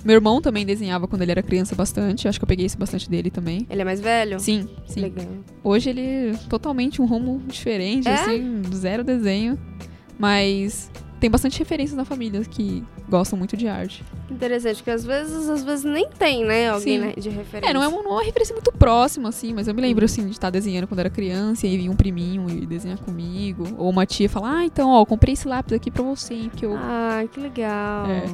[0.02, 3.10] Meu irmão também desenhava quando ele era criança bastante, acho que eu peguei isso bastante
[3.10, 3.66] dele também.
[3.68, 4.40] Ele é mais velho?
[4.40, 5.00] Sim, sim.
[5.00, 5.26] Legal.
[5.62, 8.14] Hoje ele é totalmente um rumo diferente, É?
[8.14, 9.58] assim, zero desenho.
[10.20, 14.02] Mas tem bastante referências na família que gostam muito de arte.
[14.30, 17.06] Interessante, porque às vezes, às vezes nem tem, né, alguém Sim.
[17.06, 17.70] né, de referência.
[17.70, 20.24] É, não é, uma, é uma referência muito próxima, assim, mas eu me lembro, assim,
[20.24, 23.64] de estar desenhando quando era criança e aí vinha um priminho e desenhar comigo.
[23.76, 26.48] Ou uma tia falar, ah, então, ó, eu comprei esse lápis aqui pra você, hein,
[26.50, 26.74] porque eu...
[26.74, 28.06] Ah, que legal.
[28.06, 28.24] É.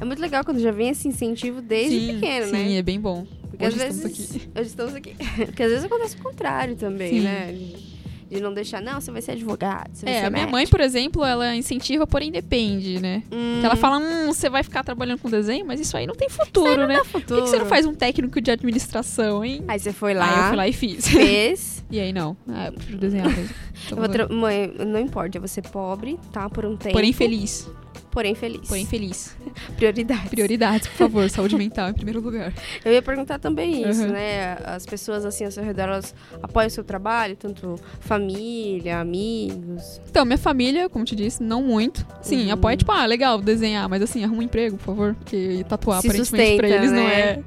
[0.00, 0.04] É.
[0.04, 2.74] muito legal quando já vem esse incentivo desde sim, pequeno, sim, né?
[2.76, 3.26] é bem bom.
[3.50, 4.36] Porque Hoje às estamos vezes.
[4.36, 4.50] aqui.
[4.58, 5.16] Hoje estamos aqui.
[5.46, 7.20] Porque às vezes acontece o contrário também, Sim.
[7.20, 7.91] né?
[8.32, 9.90] De, não deixar, não, você vai ser advogado.
[9.92, 10.52] Você vai É, ser a minha médico.
[10.52, 13.22] mãe, por exemplo, ela incentiva, porém depende, né?
[13.32, 16.28] Hum, ela fala, hum, você vai ficar trabalhando com desenho, mas isso aí não tem
[16.28, 16.94] futuro, né?
[16.94, 17.40] dá Por futuro.
[17.40, 19.62] que, que você não faz um técnico de administração, hein?
[19.68, 21.08] Aí você foi Aí eu lá, fui lá e fiz.
[21.08, 21.82] fez.
[21.92, 22.34] E aí, não.
[22.48, 23.54] Ah, eu prefiro desenhar mesmo.
[23.90, 26.48] Vou Mãe, não importa, eu vou ser pobre, tá?
[26.48, 26.94] Por um tempo.
[26.94, 27.68] Porém feliz.
[28.12, 28.68] Porém feliz.
[28.68, 29.34] Porém feliz.
[29.76, 30.28] Prioridades.
[30.28, 31.28] Prioridades, por favor.
[31.32, 32.52] Saúde mental em primeiro lugar.
[32.84, 34.12] Eu ia perguntar também isso, Uhum.
[34.12, 34.58] né?
[34.64, 39.98] As pessoas assim ao seu redor, elas apoiam o seu trabalho, tanto família, amigos.
[40.08, 42.06] Então, minha família, como te disse, não muito.
[42.20, 42.52] Sim, Uhum.
[42.52, 45.14] apoia, tipo, ah, legal desenhar, mas assim, arruma um emprego, por favor.
[45.14, 47.20] Porque tatuar, Se aparentemente, pra sustenta, eles não né?
[47.20, 47.42] é.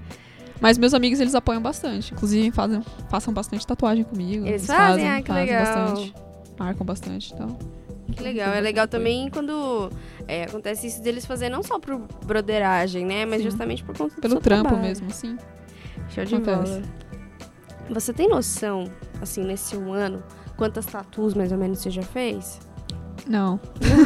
[0.59, 2.11] Mas meus amigos, eles apoiam bastante.
[2.13, 4.47] Inclusive, fazem, façam bastante tatuagem comigo.
[4.47, 5.07] Eles fazem?
[5.07, 5.63] Ah, que fazem legal.
[5.85, 6.13] bastante.
[6.57, 7.59] Marcam bastante e tal.
[8.11, 8.53] Que legal.
[8.53, 9.89] É legal também quando
[10.27, 13.25] é, acontece isso deles fazer não só por broderagem, né?
[13.25, 13.43] Mas Sim.
[13.45, 14.87] justamente por conta do Pelo seu trampo trabalho.
[14.87, 15.37] mesmo, sim.
[16.09, 16.71] Show de Acontece.
[16.73, 16.83] bola.
[17.89, 18.85] Você tem noção,
[19.21, 20.23] assim, nesse um ano,
[20.57, 22.59] quantas tatus mais ou menos você já fez?
[23.27, 23.59] Não.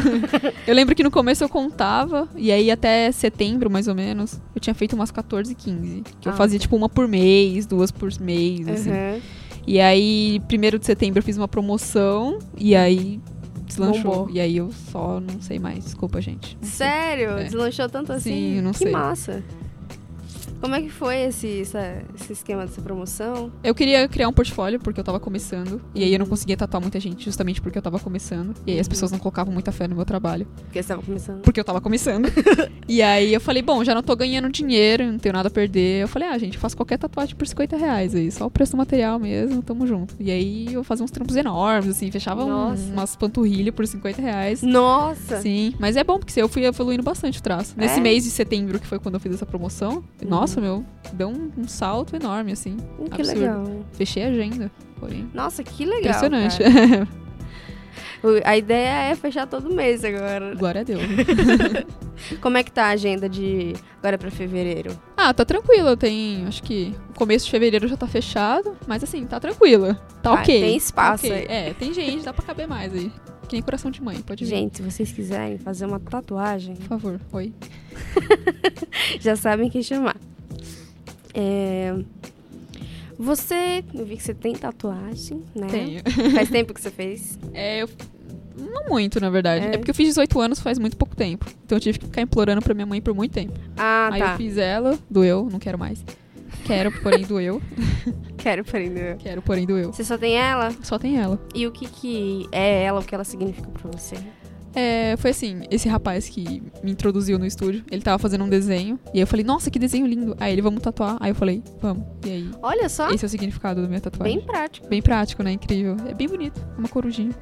[0.66, 4.60] eu lembro que no começo eu contava, e aí até setembro, mais ou menos, eu
[4.60, 6.02] tinha feito umas 14, 15.
[6.20, 6.62] Que eu Ah, fazia, tá.
[6.62, 8.90] tipo, uma por mês, duas por mês, assim.
[8.90, 9.20] Uhum.
[9.66, 13.20] E aí, primeiro de setembro eu fiz uma promoção, e aí
[13.70, 14.02] deslanchou.
[14.02, 14.30] Bombou.
[14.30, 16.58] E aí eu só não sei mais, desculpa, gente.
[16.62, 17.30] Sério?
[17.30, 17.44] É.
[17.44, 18.30] Deslanchou tanto assim?
[18.30, 18.92] Sim, eu não que sei.
[18.92, 19.42] massa.
[20.60, 23.50] Como é que foi esse, essa- esse esquema dessa promoção?
[23.64, 26.80] Eu queria criar um portfólio porque eu tava começando, e aí eu não conseguia tatuar
[26.82, 28.54] muita gente justamente porque eu tava começando.
[28.66, 30.46] E aí as pessoas não colocavam muita fé no meu trabalho.
[30.64, 31.40] Porque você tava começando.
[31.42, 32.26] porque eu tava começando.
[32.88, 36.02] e aí eu falei, bom, já não tô ganhando dinheiro, não tenho nada a perder.
[36.02, 38.72] Eu falei, ah, gente, eu faço qualquer tatuagem por 50 reais aí, só o preço
[38.72, 40.14] do material mesmo, tamo junto.
[40.20, 44.62] E aí eu fazia uns trampos enormes, assim, fechava um- umas panturrilhas por 50 reais.
[44.62, 45.40] Nossa!
[45.40, 47.74] Sim, mas é bom porque eu fui evoluindo bastante o traço.
[47.76, 48.02] Nesse É?
[48.02, 50.28] mês de setembro, que foi quando eu fiz essa promoção, Uhum.
[50.28, 50.82] nossa, meu,
[51.12, 52.78] deu um, um salto enorme, assim.
[53.12, 53.38] Que absurdo.
[53.40, 53.64] legal.
[53.92, 55.28] Fechei a agenda, porém.
[55.34, 55.98] Nossa, que legal.
[56.24, 56.58] Impressionante.
[58.44, 60.54] A ideia é fechar todo mês agora.
[60.54, 61.00] Glória a Deus.
[62.42, 64.90] Como é que tá a agenda de agora pra fevereiro?
[65.16, 65.96] Ah, tá tranquilo.
[65.96, 66.44] Tem.
[66.46, 68.76] Acho que o começo de fevereiro já tá fechado.
[68.86, 69.94] Mas assim, tá tranquilo.
[70.22, 70.60] Tá Ah, ok.
[70.60, 71.34] tem espaço Ok.
[71.34, 71.46] aí.
[71.48, 73.10] É, tem gente, dá pra caber mais aí.
[73.48, 74.50] Que nem coração de mãe, pode vir.
[74.50, 77.20] Gente, se vocês quiserem fazer uma tatuagem, Por favor.
[77.32, 77.54] Oi.
[79.18, 80.16] já sabem quem chamar.
[81.34, 81.94] É...
[83.18, 85.66] Você, eu vi que você tem tatuagem, né?
[85.70, 86.00] Tenho.
[86.32, 87.38] Faz tempo que você fez?
[87.52, 87.88] É, eu.
[88.56, 89.66] Não muito, na verdade.
[89.66, 89.68] É.
[89.74, 89.78] É.
[89.78, 91.46] porque eu fiz 18 anos faz muito pouco tempo.
[91.64, 93.52] Então eu tive que ficar implorando pra minha mãe por muito tempo.
[93.76, 94.32] Ah, Aí tá.
[94.32, 96.04] eu fiz ela, doeu, não quero mais.
[96.64, 97.60] Quero, porém doeu.
[98.36, 99.16] Quero prender.
[99.18, 99.92] Quero, porém doeu.
[99.92, 100.74] Você só tem ela?
[100.82, 101.38] Só tem ela.
[101.54, 104.16] E o que que é ela, o que ela significa pra você?
[104.74, 108.98] É, foi assim, esse rapaz que me introduziu no estúdio, ele tava fazendo um desenho.
[109.06, 110.36] E aí eu falei, nossa, que desenho lindo.
[110.38, 111.16] Aí ele, vamos tatuar.
[111.20, 112.04] Aí eu falei, vamos.
[112.24, 114.36] E aí, Olha só, esse é o significado da minha tatuagem.
[114.36, 114.88] bem prático.
[114.88, 115.52] Bem prático, né?
[115.52, 115.96] Incrível.
[116.08, 116.60] É bem bonito.
[116.60, 117.32] É uma corujinha.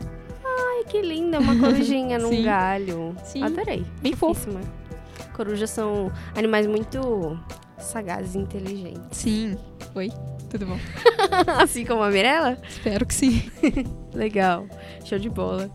[0.44, 2.44] Ai, que linda, uma corujinha num Sim.
[2.44, 3.14] galho.
[3.24, 3.42] Sim.
[3.42, 3.84] Adorei.
[4.00, 4.40] Bem fofo.
[4.40, 4.60] Fofíssima.
[5.34, 7.38] Corujas são animais muito
[7.78, 9.02] sagazes e inteligentes.
[9.12, 9.56] Sim.
[9.94, 10.10] Oi,
[10.50, 10.78] tudo bom?
[11.62, 12.58] assim como a Mirella?
[12.68, 13.42] Espero que sim.
[14.14, 14.66] Legal.
[15.04, 15.70] Show de bola.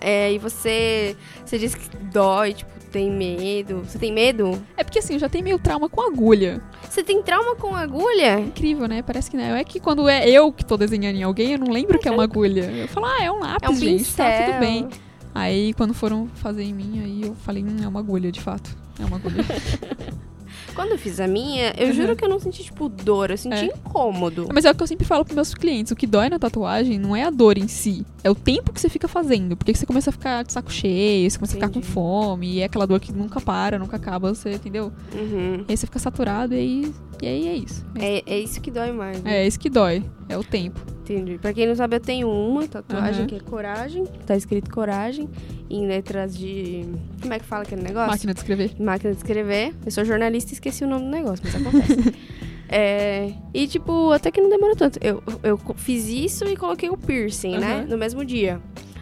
[0.00, 1.16] É, e você.
[1.44, 3.82] Você disse que dói, tipo, tem medo.
[3.84, 4.60] Você tem medo?
[4.76, 6.62] É porque assim, eu já tenho meio trauma com agulha.
[6.88, 8.38] Você tem trauma com agulha?
[8.40, 9.02] Incrível, né?
[9.02, 9.54] Parece que não.
[9.54, 12.10] É que quando é eu que tô desenhando em alguém, eu não lembro que é
[12.10, 12.64] uma agulha.
[12.64, 13.98] Eu falo, ah, é um lápis, É um gente.
[13.98, 14.24] pincel.
[14.24, 14.88] Tá tudo bem.
[15.34, 18.74] Aí quando foram fazer em mim, aí eu falei, hum, é uma agulha, de fato.
[18.98, 19.44] É uma agulha.
[20.76, 21.92] Quando eu fiz a minha, eu Uhum.
[21.94, 23.30] juro que eu não senti, tipo, dor.
[23.30, 23.64] Eu senti É.
[23.64, 24.46] incômodo.
[24.54, 25.90] Mas é o que eu sempre falo pros meus clientes.
[25.90, 28.04] O que dói na tatuagem não é a dor em si.
[28.22, 29.56] É o tempo que você fica fazendo.
[29.56, 31.86] Porque você começa a ficar de saco cheio, você começa a ficar Entendi.
[31.86, 32.52] com fome.
[32.56, 34.92] E é aquela dor que nunca para, nunca acaba, você entendeu?
[35.14, 35.64] Uhum.
[35.66, 37.84] E aí você fica saturado e aí, e aí é isso.
[37.98, 39.22] É, é isso que dói mais.
[39.22, 39.38] né?
[39.38, 40.04] É, é isso que dói.
[40.28, 40.78] É o tempo.
[41.08, 41.38] Entendi.
[41.38, 43.26] Pra quem não sabe, eu tenho uma tatuagem Aham.
[43.26, 44.04] que é coragem.
[44.26, 45.28] Tá escrito coragem.
[45.70, 46.84] Em letras de.
[47.22, 48.10] Como é que fala aquele negócio?
[48.10, 48.70] Máquina de escrever.
[48.80, 49.74] Máquina de escrever.
[49.84, 52.14] Eu sou jornalista e esqueci o nome do negócio, mas acontece.
[52.68, 54.98] É, e, tipo, até que não demorou tanto.
[55.00, 57.76] Eu, eu fiz isso e coloquei o piercing, né?
[57.76, 57.86] Aham.
[57.86, 58.60] No mesmo dia.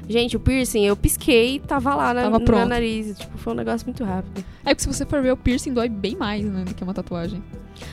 [0.08, 2.68] Gente, o piercing, eu pisquei e tava lá na, Tava no pronto.
[2.68, 3.16] nariz.
[3.18, 4.44] Tipo, foi um negócio muito rápido.
[4.64, 6.92] É porque se você for ver o piercing dói bem mais, né, do que uma
[6.94, 7.42] tatuagem.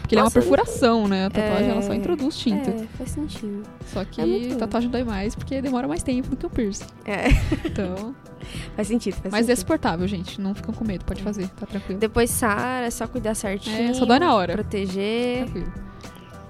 [0.01, 1.25] Porque ele é uma Nossa, perfuração, né?
[1.25, 1.71] A tatuagem É.
[1.71, 2.69] ela só introduz tinta.
[2.69, 3.63] É, faz sentido.
[3.87, 6.85] Só que É tatuagem dói mais porque demora mais tempo do que o piercing.
[7.05, 7.29] É,
[7.65, 8.13] Então.
[8.75, 9.59] faz sentido, faz mas é sentido.
[9.61, 10.39] suportável, gente.
[10.39, 11.99] Não ficam com medo, pode fazer, tá tranquilo.
[11.99, 13.89] Depois sara, é só cuidar certinho.
[13.89, 14.53] É, só dói na hora.
[14.53, 15.45] Proteger.
[15.45, 15.73] Tranquilo.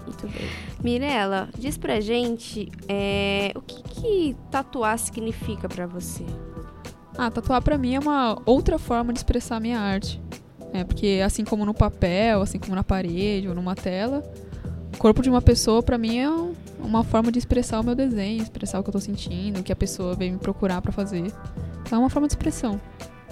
[0.05, 0.49] Tudo bem.
[0.83, 6.25] Mirella, diz pra gente é, o que, que tatuar significa pra você?
[7.17, 10.21] Ah, tatuar pra mim é uma outra forma de expressar a minha arte.
[10.73, 14.23] É, porque assim como no papel, assim como na parede ou numa tela,
[14.93, 17.93] o corpo de uma pessoa pra mim é um- uma forma de expressar o meu
[17.93, 20.91] desenho, expressar o que eu tô sentindo, o que a pessoa veio me procurar pra
[20.91, 21.25] fazer.
[21.81, 22.79] Então é uma forma de expressão.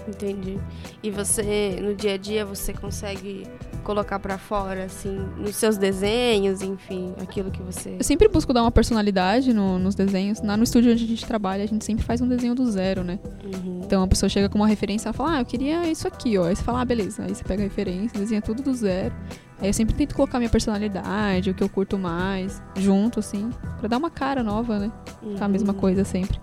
[0.07, 0.57] Entendi.
[1.01, 3.47] E você, no dia a dia, você consegue
[3.79, 7.95] colocar pra fora, assim, nos seus desenhos, enfim, aquilo que você.
[7.99, 10.41] Eu sempre busco dar uma personalidade no- nos desenhos.
[10.41, 13.03] Lá no estúdio onde a gente trabalha, a gente sempre faz um desenho do zero,
[13.03, 13.19] né?
[13.43, 13.81] Uhum.
[13.83, 16.45] Então a pessoa chega com uma referência e fala, ah, eu queria isso aqui, ó.
[16.45, 17.23] Aí você fala, ah, beleza.
[17.23, 19.13] Aí você pega a referência, desenha tudo do zero.
[19.61, 23.87] Aí eu sempre tento colocar minha personalidade, o que eu curto mais, junto, assim, pra
[23.89, 24.91] dar uma cara nova, né?
[25.37, 25.79] Tá a mesma Uhum.
[25.79, 26.39] coisa sempre.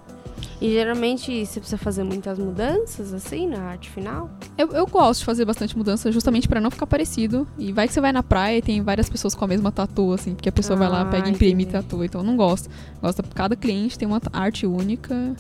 [0.61, 4.31] E geralmente você precisa fazer muitas mudanças, assim, na arte final?
[4.57, 7.47] Eu, eu gosto de fazer bastante mudança justamente pra não ficar parecido.
[7.59, 10.13] E vai que você vai na praia e tem várias pessoas com a mesma tatu,
[10.13, 11.85] assim, porque a pessoa vai lá, Ah, pega, imprime e entendi.
[11.85, 12.07] tatua.
[12.07, 12.71] Então eu não gosto.
[13.03, 15.35] Gosto cada cliente tem uma arte única.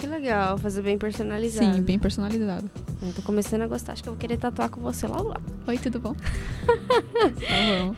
[0.00, 1.76] Que legal, fazer bem personalizado.
[1.76, 2.70] Sim, bem personalizado.
[3.02, 5.40] Eu tô começando a gostar, acho que eu vou querer tatuar com você logo lá.
[5.66, 6.14] Oi, tudo bom?
[6.66, 7.94] tá bom.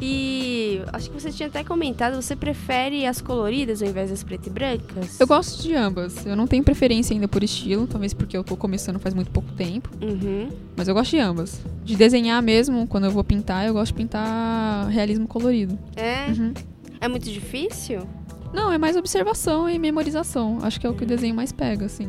[0.00, 4.46] E acho que você tinha até comentado, você prefere as coloridas ao invés das preto
[4.46, 5.18] e brancas?
[5.18, 6.24] Eu gosto de ambas.
[6.24, 9.50] Eu não tenho preferência ainda por estilo, talvez porque eu tô começando faz muito pouco
[9.54, 9.90] tempo.
[10.00, 10.50] Uhum.
[10.76, 11.60] Mas eu gosto de ambas.
[11.84, 15.76] De desenhar mesmo, quando eu vou pintar, eu gosto de pintar realismo colorido.
[15.96, 16.28] É?
[16.28, 16.54] Uhum.
[17.00, 18.06] É muito difícil?
[18.52, 20.58] Não, é mais observação e memorização.
[20.62, 22.08] Acho que é o que o desenho mais pega, assim.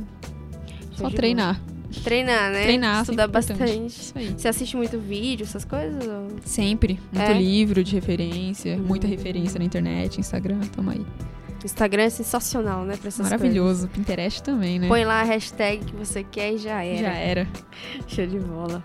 [0.94, 1.60] Só treinar.
[2.04, 2.64] Treinar, né?
[2.64, 3.68] Treinar, Estudar sempre importante.
[3.70, 4.02] bastante.
[4.02, 4.34] Isso aí.
[4.38, 6.06] Você assiste muito vídeo, essas coisas?
[6.06, 7.00] ou- Sempre.
[7.12, 7.34] Muito É?
[7.34, 9.10] livro de referência, muita Hum.
[9.10, 11.06] referência na internet, Instagram, tamo aí.
[11.66, 12.96] Instagram é sensacional, né?
[12.96, 13.88] Pra essas Maravilhoso.
[13.90, 14.88] Pinterest também, né?
[14.88, 15.04] coisas.
[15.04, 17.02] Põe lá a hashtag que você quer e já era.
[17.02, 17.48] Já era.
[18.08, 18.84] Show de bola.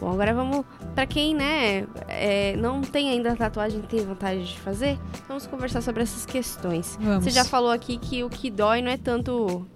[0.00, 0.64] Bom, agora vamos.
[0.94, 5.80] Pra quem, né, é, não tem ainda tatuagem e tem vontade de fazer, vamos conversar
[5.82, 6.98] sobre essas questões.
[7.00, 7.24] Vamos.
[7.24, 9.66] Você já falou aqui que o que dói não é tanto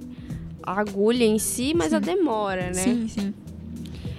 [0.63, 1.97] a agulha em si, mas Sim.
[1.97, 2.75] a demora, né?
[2.75, 3.35] Sim, sim.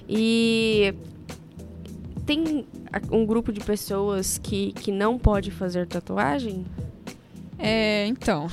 [0.08, 0.93] E
[2.26, 2.66] tem
[3.12, 6.66] um grupo de pessoas que, que não pode fazer tatuagem?
[7.58, 8.47] É, então,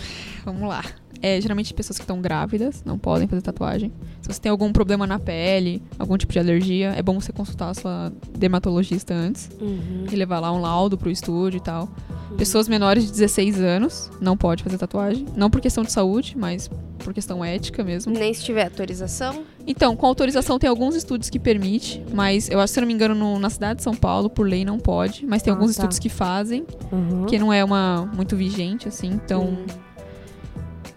[0.45, 0.85] vamos lá.
[1.21, 3.93] É, geralmente pessoas que estão grávidas não podem fazer tatuagem.
[4.23, 7.71] Se você tem algum problema na pele, algum tipo de alergia, é bom você consultar
[7.71, 10.07] a sua dermatologista antes Uhum.
[10.11, 11.89] e levar lá um laudo pro estúdio e tal.
[12.37, 16.71] Pessoas menores de 16 anos não pode fazer tatuagem, não por questão de saúde, mas
[16.99, 18.13] por questão ética mesmo.
[18.13, 19.43] Nem se tiver autorização?
[19.67, 22.95] Então, com autorização tem alguns estúdios que permite, mas eu acho que se não me
[22.95, 25.75] engano no- na cidade de São Paulo por lei não pode, mas tem Ah, alguns
[25.75, 25.83] tá.
[25.83, 27.27] estúdios que fazem, Uhum.
[27.27, 29.67] que não é uma muito vigente assim, então Hum.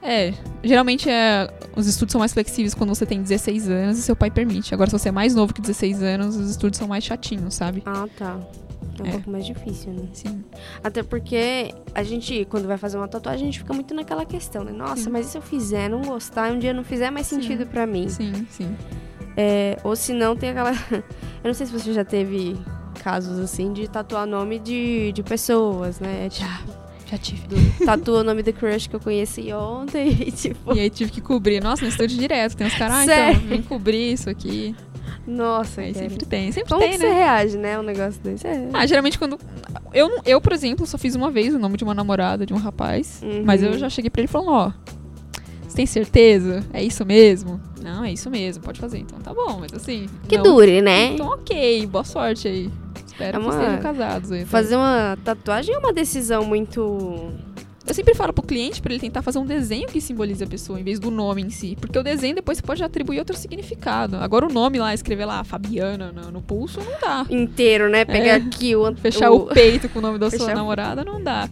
[0.02, 0.34] É,
[0.64, 4.32] geralmente é, os estudos são mais flexíveis quando você tem 16 anos e seu pai
[4.32, 4.74] permite.
[4.74, 7.84] Agora, se você é mais novo que 16 anos, os estudos são mais chatinhos, sabe?
[7.86, 8.40] Ah, tá.
[9.00, 9.12] É um É.
[9.12, 10.04] pouco mais difícil, né?
[10.14, 10.44] Sim.
[10.84, 14.64] Até porque a gente, quando vai fazer uma tatuagem, a gente fica muito naquela questão,
[14.64, 14.72] né?
[14.72, 15.10] Nossa, Sim.
[15.12, 18.10] mas e se eu fizer, não gostar, um dia não fizer mais sentido pra mim?
[18.10, 18.76] Sim, sim.
[19.38, 20.72] É, ou se não, tem aquela.
[20.92, 21.04] eu
[21.46, 22.58] não sei se você já teve
[23.02, 26.28] casos assim de tatuar nome de, de pessoas, né?
[26.30, 26.81] Tipo,
[27.12, 27.86] Já tive.
[27.86, 30.74] tatua o nome do crush que eu conheci ontem e tipo.
[30.74, 31.62] E aí tive que cobrir.
[31.62, 32.56] Nossa, no estúdio direto.
[32.56, 33.36] Tem uns caras, ah, Sério?
[33.38, 34.74] então, vem cobrir isso aqui.
[35.28, 36.10] Nossa, Aí cara.
[36.10, 37.08] sempre tem, sempre Como tem, que né?
[37.08, 37.78] você reage, né?
[37.80, 38.48] Um negócio desse.
[38.48, 38.70] É.
[38.74, 39.38] Ah, geralmente quando.
[39.94, 42.58] Eu, eu, por exemplo, só fiz uma vez o nome de uma namorada de um
[42.58, 43.22] rapaz.
[43.24, 43.44] Uhum.
[43.46, 44.72] Mas eu já cheguei pra ele falando, ó.
[45.68, 46.66] Você tem certeza?
[46.74, 47.62] É isso mesmo?
[47.82, 49.00] Não, é isso mesmo, pode fazer.
[49.00, 50.08] Então tá bom, mas assim.
[50.28, 51.14] Que não- dure, né?
[51.14, 52.70] Então ok, boa sorte aí.
[53.12, 54.42] Espero É que uma- estejam casados aí.
[54.42, 54.48] tá?
[54.48, 57.30] Fazer uma tatuagem é uma decisão muito.
[57.88, 60.80] Eu sempre falo pro cliente pra ele tentar fazer um desenho que simbolize a pessoa,
[60.80, 61.76] em vez do nome em si.
[61.82, 64.18] Porque o desenho depois você pode atribuir outro significado.
[64.18, 67.26] Agora o nome lá, escrever lá Fabiana no, no pulso, não dá.
[67.30, 68.06] inteiro, né?
[68.06, 68.36] Pegar É.
[68.36, 68.96] aqui o.
[68.96, 71.50] Fechar o, peito com o nome da sua Fechar o- namorada, não dá.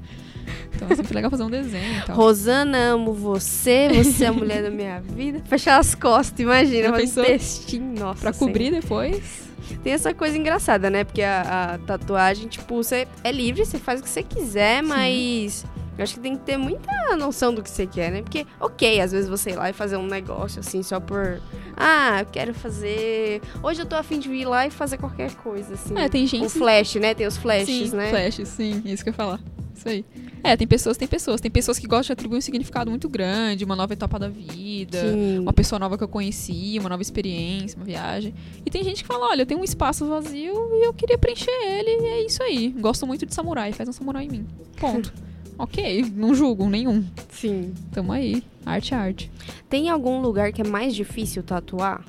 [0.75, 2.15] Então é sempre legal fazer um desenho e tal.
[2.15, 5.41] Rosana, amo você, você é a mulher da minha vida.
[5.45, 8.21] Fechar as costas, imagina, Já fazer um textinho, nossa.
[8.21, 9.48] Pra cobrir depois.
[9.83, 11.03] Tem essa coisa engraçada, né?
[11.03, 15.65] Porque a, a tatuagem, tipo, você é livre, você faz o que você quiser, mas
[15.97, 18.21] Eu acho que tem que ter muita noção do que você quer, né?
[18.21, 21.41] Porque, ok, às vezes você ir lá e fazer um negócio assim, só por.
[21.75, 23.41] Ah, eu quero fazer.
[23.61, 25.97] Hoje eu tô afim de ir lá e fazer qualquer coisa, assim.
[25.99, 26.45] É, tem gente.
[26.45, 27.13] Um flash, né?
[27.13, 28.09] Tem os flashes, sim, né?
[28.11, 29.41] Flashes, sim, isso que eu ia falar.
[29.75, 30.05] Isso aí.
[30.43, 31.41] É, tem pessoas, tem pessoas.
[31.41, 35.01] Tem pessoas que gostam de atribuir um significado muito grande, uma nova etapa da vida,
[35.01, 35.39] Sim.
[35.39, 38.33] uma pessoa nova que eu conheci, uma nova experiência, uma viagem.
[38.65, 41.51] E tem gente que fala, olha, eu tenho um espaço vazio e eu queria preencher
[41.51, 42.69] ele e é isso aí.
[42.69, 44.47] Gosto muito de samurai, faz um samurai em mim.
[44.77, 45.13] Ponto.
[45.57, 47.03] ok, não julgo nenhum.
[47.31, 47.73] Sim.
[47.91, 48.43] Tamo aí.
[48.65, 49.31] Arte é arte.
[49.69, 52.03] Tem algum lugar que é mais difícil tatuar?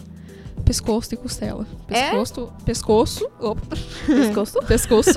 [0.74, 1.66] Pescoço e costela.
[1.88, 2.10] É?
[2.12, 2.52] Pescoço.
[2.64, 3.30] Pescoço.
[3.40, 3.60] Opa.
[4.06, 4.58] Pescoço?
[4.68, 5.10] pescoço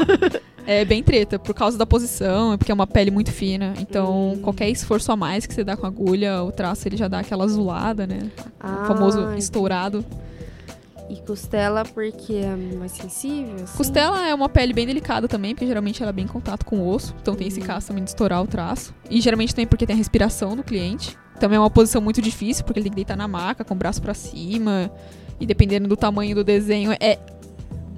[0.65, 3.75] é bem treta, por causa da posição, porque é uma pele muito fina.
[3.79, 4.39] Então, Hum.
[4.41, 7.19] qualquer esforço a mais que você dá com a agulha, o traço ele já dá
[7.19, 8.31] aquela azulada, né?
[8.59, 10.03] Ah, o famoso estourado.
[11.07, 13.53] E costela porque é mais sensível?
[13.63, 13.77] assim?
[13.77, 16.79] Costela é uma pele bem delicada também, porque geralmente ela é bem em contato com
[16.79, 17.13] o osso.
[17.21, 17.67] Então tem esse Uhum.
[17.67, 18.91] caso também de estourar o traço.
[19.07, 21.15] E geralmente também porque tem a respiração do cliente.
[21.39, 23.77] Também é uma posição muito difícil, porque ele tem que deitar na maca, com o
[23.77, 24.89] braço pra cima.
[25.39, 27.17] E dependendo do tamanho do desenho, é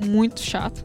[0.06, 0.84] muito chato.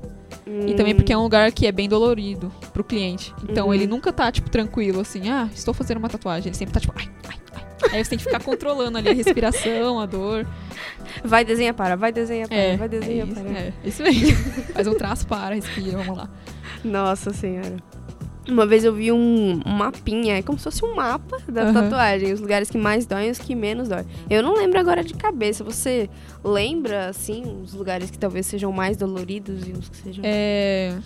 [0.66, 3.32] E também porque é um lugar que é bem dolorido pro cliente.
[3.48, 3.74] Então Uhum.
[3.74, 6.48] ele nunca tá, tipo, tranquilo, assim, ah, estou fazendo uma tatuagem.
[6.48, 7.64] Ele sempre tá, tipo, ai, ai, ai.
[7.92, 10.46] Aí você tem que ficar controlando ali a respiração, a dor.
[11.24, 13.50] Vai desenhar para, vai desenhar para, É, vai é desenhar isso, para.
[13.58, 14.32] é, isso aí.
[14.74, 16.28] Faz um traço, para, respira, vamos lá.
[16.84, 17.76] Nossa senhora.
[18.50, 21.72] Uma vez eu vi um, um mapinha, é como se fosse um mapa da Aham.
[21.74, 24.04] tatuagem, os lugares que mais doem e os que menos doem.
[24.28, 25.62] Eu não lembro agora de cabeça.
[25.64, 26.10] Você
[26.44, 30.22] lembra, assim, os lugares que talvez sejam mais doloridos e os que sejam.
[30.26, 30.96] É.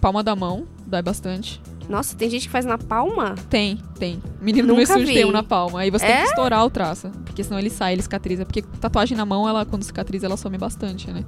[0.00, 1.60] Palma da mão, dói bastante.
[1.88, 3.34] Nossa, tem gente que faz na palma?
[3.50, 4.22] Tem, tem.
[4.40, 5.14] Menino meu Nunca estúdio vi.
[5.14, 5.80] tem um na palma.
[5.80, 6.22] Aí você tem É?
[6.22, 7.10] que estourar o traço.
[7.26, 8.46] Porque senão ele sai, ele cicatriza.
[8.46, 11.24] Porque tatuagem na mão, ela, quando cicatriza, ela some bastante, né?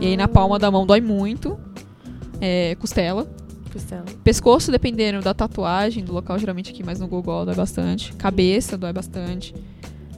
[0.00, 1.58] E aí na palma da mão dói muito.
[2.40, 3.26] É, costela.
[3.74, 4.04] Costela.
[4.22, 8.12] Pescoço, dependendo da tatuagem, do local, geralmente aqui mais no gogol dói bastante.
[8.14, 9.54] Cabeça dói bastante.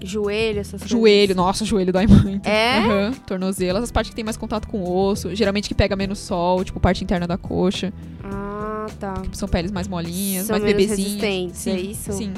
[0.00, 0.88] Joelho, essas coisas.
[0.90, 2.46] Joelho, nossa, joelho dói muito.
[2.46, 2.78] É?
[2.78, 3.12] Aham.
[3.26, 5.34] Tornozelo, essas partes que tem mais contato com o osso.
[5.34, 7.92] Geralmente que pega menos sol, tipo parte interna da coxa.
[8.22, 9.14] Ah, tá.
[9.32, 11.00] São peles mais molinhas, São mais bebezinhas.
[11.00, 12.12] resistentes, sim, é isso?
[12.12, 12.34] Sim.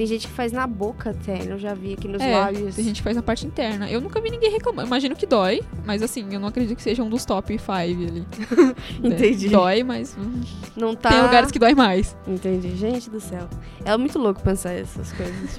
[0.00, 2.74] Tem gente que faz na boca até, eu já vi aqui nos É, lábios.
[2.74, 3.90] tem gente que faz na parte interna.
[3.90, 4.86] Eu nunca vi ninguém reclamando.
[4.88, 7.94] Imagino que dói, mas assim, eu não acredito que seja um dos top 5 ali.
[8.10, 8.24] né?
[9.04, 9.50] Entendi.
[9.50, 10.40] Dói, mas hum,
[10.74, 11.10] Não tá.
[11.10, 12.16] tem lugares que dói mais.
[12.26, 12.74] Entendi.
[12.76, 13.46] Gente do céu.
[13.84, 15.58] É muito louco pensar essas coisas.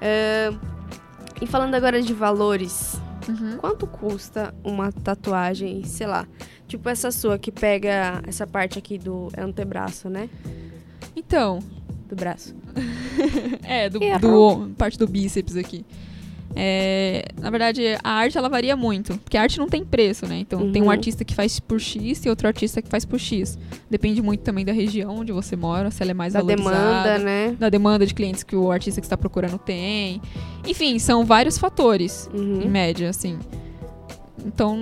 [0.00, 0.56] Ahn,
[1.42, 3.58] e falando agora de valores, Uhum.
[3.58, 6.26] quanto custa uma tatuagem, sei lá,
[6.66, 10.30] tipo essa sua que pega essa parte aqui do antebraço, né?
[11.14, 11.58] Então,
[12.08, 12.54] Do braço.
[13.64, 15.84] é, do, do- parte do bíceps aqui.
[16.58, 20.38] É, na verdade, a arte ela varia muito, porque a arte não tem preço, né?
[20.38, 20.90] Então tem um Uhum.
[20.90, 23.58] artista que faz por X e outro artista que faz por X.
[23.90, 26.74] Depende muito também da região onde você mora, se ela é mais Da valorizada.
[27.02, 27.56] demanda, né?
[27.58, 30.22] Da demanda de clientes que o artista que está procurando tem.
[30.66, 32.68] Enfim, são vários fatores, em Uhum.
[32.70, 33.38] média, assim.
[34.46, 34.76] Então,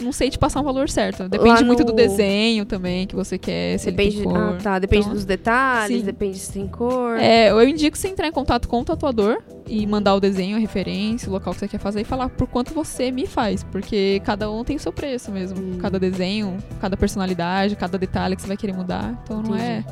[0.00, 1.28] não, sei te passar um valor certo.
[1.28, 4.40] Depende Lá muito do no- desenho também que você quer, se Depende, ele tem cor.
[4.40, 4.78] ah, tá.
[4.78, 6.04] Depende Então, dos detalhes, sim.
[6.06, 7.16] depende se tem cor.
[7.18, 10.60] É, eu indico você entrar em contato com o tatuador e mandar o desenho, a
[10.60, 13.64] referência, o local que você quer fazer e falar por quanto você me faz.
[13.64, 15.58] Porque cada um tem o seu preço mesmo.
[15.58, 15.78] Hum.
[15.80, 19.20] Cada desenho, cada personalidade, cada detalhe que você vai querer mudar.
[19.24, 19.84] Então não é.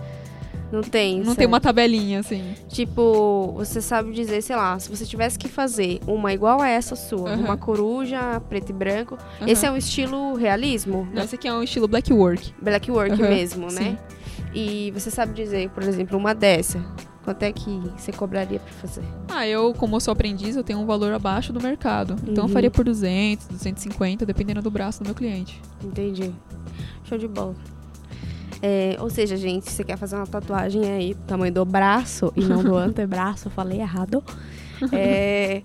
[0.72, 1.18] Não tem.
[1.18, 1.38] Não certo.
[1.38, 2.54] tem uma tabelinha, assim.
[2.68, 6.96] Tipo, você sabe dizer, sei lá, se você tivesse que fazer uma igual a essa
[6.96, 11.52] sua, uma coruja, preto e branco, esse é um estilo realismo, Não, esse aqui é
[11.52, 12.52] um estilo black work.
[12.60, 13.70] black work mesmo, né?
[13.70, 13.98] sim.
[14.54, 16.82] E você sabe dizer, por exemplo, uma dessa,
[17.24, 19.04] quanto é que você cobraria pra fazer?
[19.28, 22.16] Ah, eu, como eu sou aprendiz, eu tenho um valor abaixo do mercado.
[22.26, 22.48] Então Uhum.
[22.50, 25.60] eu faria por 200, 250, dependendo do braço do meu cliente.
[25.84, 26.32] Entendi.
[27.04, 27.54] Show de bola.
[28.62, 32.32] É, ou seja, gente, se você quer fazer uma tatuagem aí do tamanho do braço
[32.36, 34.22] e não do antebraço, falei errado.
[34.92, 35.62] É,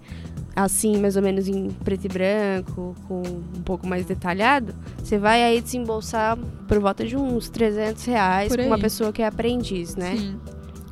[0.55, 5.43] assim, mais ou menos em preto e branco, com um pouco mais detalhado, você vai
[5.43, 6.37] aí desembolsar
[6.67, 10.15] por volta de uns 300 reais pra uma pessoa que é aprendiz, né?
[10.17, 10.39] Sim.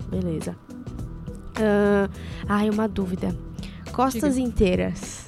[0.10, 0.56] Beleza.
[1.56, 2.10] Ah,
[2.48, 3.36] ai, uma dúvida.
[3.92, 5.26] Costas inteiras.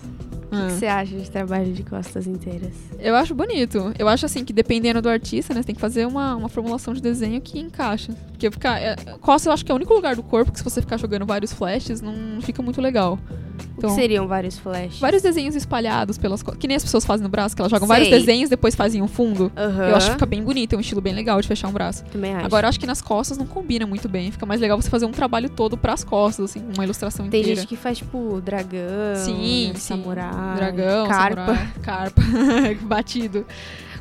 [0.52, 0.68] O Ah.
[0.68, 2.74] que você acha de trabalho de costas inteiras?
[3.02, 3.92] Eu acho bonito.
[3.98, 6.94] Eu acho assim que dependendo do artista, né, você tem que fazer uma, uma formulação
[6.94, 8.14] de desenho que encaixa.
[8.32, 8.80] Porque ficar.
[8.82, 10.98] É, costas eu acho que é o único lugar do corpo que se você ficar
[10.98, 13.18] jogando vários flashes, não fica muito legal.
[13.18, 15.00] O Então, que seriam vários flashes?
[15.00, 16.60] vários desenhos espalhados pelas costas.
[16.60, 18.20] Que nem as pessoas fazem no braço, que elas jogam vários Sei.
[18.20, 19.52] desenhos depois fazem um fundo.
[19.58, 19.90] Aham.
[19.90, 22.04] Eu acho que fica bem bonito, é um estilo bem legal de fechar um braço.
[22.06, 22.46] Também acho.
[22.46, 24.32] Agora, eu acho que nas costas não combina muito bem.
[24.32, 27.60] Fica mais legal você fazer um trabalho todo pras costas, assim, uma ilustração Tem inteira.
[27.62, 29.80] gente que faz, tipo, dragão, Sim, né, sim.
[29.80, 31.46] samurai, Dragão, carpa.
[31.46, 32.22] samurai, carpa,
[32.96, 33.46] batido.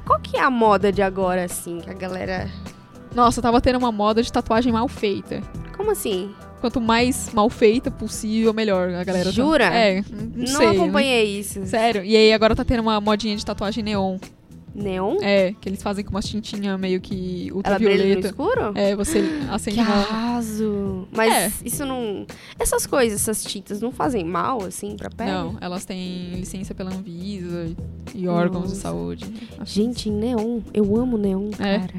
[0.05, 2.51] Qual que é a moda de agora, assim, que a galera
[3.14, 5.41] Nossa, tava tendo uma moda de tatuagem mal feita.
[5.76, 6.34] Como assim?
[6.61, 9.26] Quanto mais mal feita possível, melhor a galera.
[9.26, 9.64] tá- Jura?
[9.64, 10.66] É, não, Não, sei.
[10.68, 11.64] acompanhei isso.
[11.66, 12.05] Sério.
[12.05, 14.18] E aí agora tá tendo uma modinha de tatuagem neon.
[14.75, 15.16] Neon?
[15.21, 18.27] É, que eles fazem com uma tintinha meio que Ela brilha no ultravioleta.
[18.29, 18.73] escuro?
[18.75, 19.89] É, você acende uma.
[19.95, 21.09] arraso.
[21.12, 21.53] Mas É.
[21.64, 22.25] isso não.
[22.59, 25.31] Essas coisas, essas tintas, não fazem mal, assim, pra pele?
[25.31, 27.68] Não, elas têm licença pela Anvisa
[28.14, 28.81] e- órgãos de Nossa.
[28.83, 29.25] saúde.
[29.59, 30.61] Acho Gente, em neon.
[30.73, 31.79] Eu amo neon, É.
[31.81, 31.95] cara.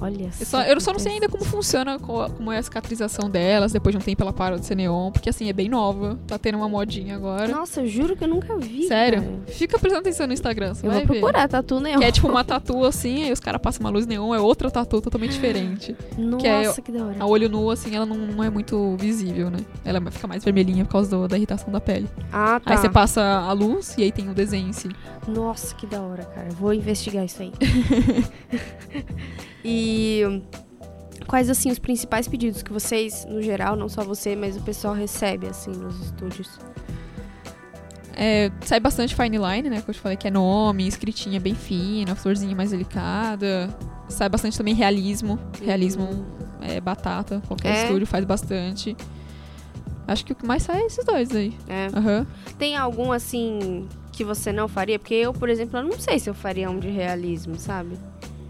[0.00, 3.28] Olha Eu só, eu só não sei ainda como funciona, co- como é a cicatrização
[3.28, 3.72] delas.
[3.72, 6.18] Depois de um tempo ela para de ser neon, porque assim, é bem nova.
[6.26, 7.48] Tá tendo uma modinha agora.
[7.48, 8.86] Nossa, eu juro que eu nunca vi.
[8.88, 9.22] Sério?
[9.22, 9.34] cara.
[9.48, 10.68] Fica prestando atenção no Instagram.
[10.82, 11.20] Eu vai vou ver.
[11.20, 11.98] procurar tatu neon.
[11.98, 14.70] Que é tipo uma tatu assim, aí os caras passam uma luz neon, é outra
[14.70, 15.94] tatu totalmente diferente.
[16.16, 17.16] Nossa, é- que da hora.
[17.18, 19.58] A olho nu, assim, ela não, não é muito visível, né?
[19.84, 22.08] Ela fica mais vermelhinha por causa do- da irritação da pele.
[22.32, 22.72] Ah, tá.
[22.72, 24.88] Aí você passa a luz e aí tem o desenho em si.
[25.28, 26.48] Nossa, que da hora, cara.
[26.50, 27.52] Vou investigar isso aí.
[29.64, 30.42] e
[31.26, 34.94] quais, assim, os principais pedidos que vocês, no geral, não só você, mas o pessoal
[34.94, 36.48] recebe, assim, nos estúdios?
[38.14, 39.80] É, sai bastante fine line, né?
[39.80, 43.74] Que eu te falei que é nome, escritinha bem fina, florzinha mais delicada.
[44.08, 45.38] Sai bastante também realismo.
[45.62, 46.26] Realismo
[46.60, 47.40] é batata.
[47.46, 47.82] Qualquer É?
[47.84, 48.96] estúdio faz bastante.
[50.06, 51.56] Acho que o que mais sai é esses dois aí.
[51.68, 51.86] É.
[51.96, 52.26] Aham.
[52.58, 54.98] Tem algum, assim, que você não faria?
[54.98, 57.96] Porque eu, por exemplo, eu não sei se eu faria um de realismo, sabe?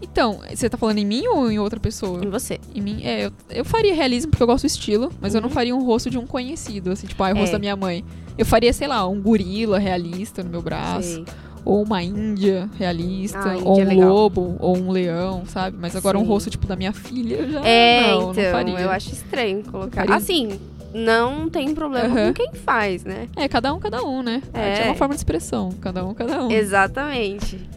[0.01, 2.23] Então, você tá falando em mim ou em outra pessoa?
[2.23, 2.59] Em você.
[2.73, 5.47] Em mim, é, eu, eu faria realismo porque eu gosto do estilo, mas eu não
[5.49, 5.53] Uhum.
[5.53, 7.53] faria um rosto de um conhecido, assim, tipo, ah, é o rosto É.
[7.53, 8.03] da minha mãe.
[8.37, 11.25] Eu faria, sei lá, um gorila realista no meu braço, Sei.
[11.63, 14.09] ou uma índia realista, Ah, índia ou é um legal.
[14.09, 15.77] lobo, ou um leão, sabe?
[15.79, 16.27] Mas agora um Sim.
[16.27, 18.79] rosto, tipo, da minha filha, já É, não, não então, faria.
[18.79, 20.09] eu acho estranho colocar.
[20.11, 20.59] Assim,
[20.93, 22.27] não tem problema Aham.
[22.29, 23.27] com quem faz, né?
[23.35, 24.41] É, cada um, cada um, né?
[24.53, 24.69] É.
[24.71, 26.51] Arte é uma forma de expressão, cada um, cada um.
[26.51, 27.69] Exatamente.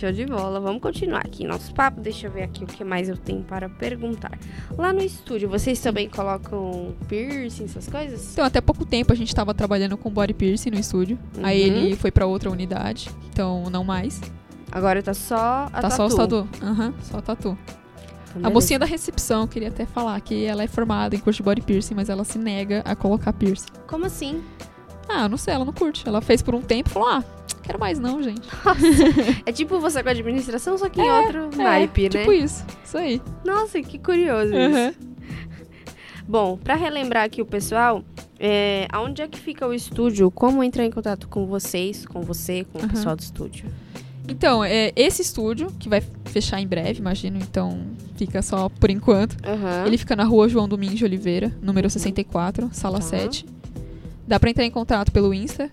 [0.00, 0.58] Show de bola.
[0.60, 2.00] Vamos continuar aqui nosso papo.
[2.00, 4.32] Deixa eu ver aqui o que mais eu tenho para perguntar.
[4.78, 8.32] Lá no estúdio, vocês também colocam piercing, essas coisas?
[8.32, 11.18] Então, até pouco tempo a gente tava trabalhando com body piercing no estúdio.
[11.42, 11.76] Aí Uhum.
[11.76, 14.20] ele foi pra outra unidade, então não mais.
[14.72, 16.44] Agora tá só a tá só o tatu.
[16.44, 16.64] tatu.
[16.64, 17.58] Aham, só o tatu.
[18.34, 21.42] Então, A mocinha da recepção, queria até falar que ela é formada em curso de
[21.42, 23.66] body piercing, mas ela se nega a colocar piercing.
[23.86, 24.40] Como assim?
[25.08, 26.08] Ah, não sei, ela não curte.
[26.08, 27.24] Ela fez por um tempo e falou: ah,
[27.62, 28.48] quero mais não, gente.
[29.46, 32.08] É tipo você com a administração, só que em outro naipe, né?
[32.08, 32.64] Tipo isso.
[32.84, 33.20] Isso aí.
[33.44, 34.88] Nossa, que curioso Aham.
[34.90, 34.98] isso.
[36.28, 38.04] Bom, pra relembrar aqui o pessoal,
[38.38, 40.30] é, aonde é que fica o estúdio?
[40.30, 43.66] Como entrar em contato com vocês, com você, com o pessoal do estúdio?
[44.28, 47.80] Então, é esse estúdio, que vai fechar em breve, imagino, então
[48.14, 49.36] fica só por enquanto.
[49.44, 49.84] Aham.
[49.86, 53.06] Ele fica na rua João Domingos de Oliveira, número 64, sala Tá.
[53.06, 53.44] 7.
[54.28, 55.68] Dá pra entrar em contato pelo Insta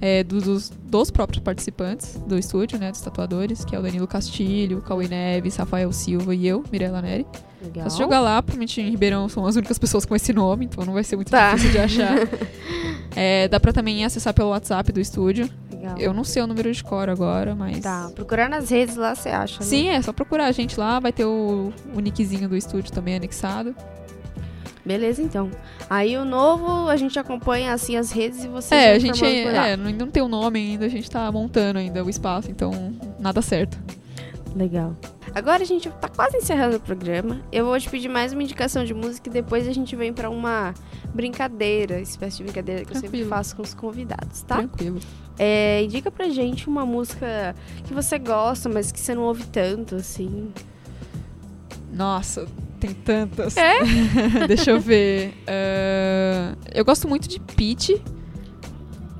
[0.00, 2.90] é, do- dos, dos próprios participantes do estúdio, né?
[2.90, 7.26] Dos tatuadores, que é o Danilo Castilho, Cauê Neves, Rafael Silva e eu, Mirella Neri.
[7.62, 7.84] Legal.
[7.90, 10.84] Só se jogar lá, provavelmente em Ribeirão são as únicas pessoas com esse nome, então
[10.84, 11.50] não vai ser muito Tá.
[11.54, 12.16] difícil de achar.
[13.16, 15.48] É, dá pra também acessar pelo WhatsApp do estúdio.
[15.72, 15.96] Legal.
[15.98, 17.80] Eu não sei o número de cor agora, mas.
[17.80, 19.64] Tá, procurar nas redes lá você acha, né?
[19.66, 23.16] Sim, é só procurar a gente lá, vai ter o, o nickzinho do estúdio também
[23.16, 23.74] anexado.
[24.84, 25.50] Beleza, então.
[25.90, 29.76] Aí o novo, a gente acompanha assim as redes e você É, a gente é,
[29.76, 32.70] não- tem o nome ainda, a gente tá montando ainda o espaço, então
[33.18, 33.78] nada certo.
[34.56, 34.96] Legal.
[35.34, 37.40] Agora a gente tá quase encerrando o programa.
[37.52, 40.30] Eu vou te pedir mais uma indicação de música e depois a gente vem pra
[40.30, 40.72] uma
[41.14, 43.28] brincadeira, espécie de brincadeira que eu sempre Tranquilo.
[43.28, 44.56] faço com os convidados, tá?
[44.56, 44.98] Tranquilo.
[45.38, 47.54] É, indica pra gente uma música
[47.84, 50.50] que você gosta, mas que você não ouve tanto, assim.
[51.92, 52.46] Nossa,
[52.78, 53.56] tem tantas.
[53.56, 53.80] É?
[54.48, 55.34] Deixa eu ver.
[55.46, 58.00] Ah, eu gosto muito de Peach.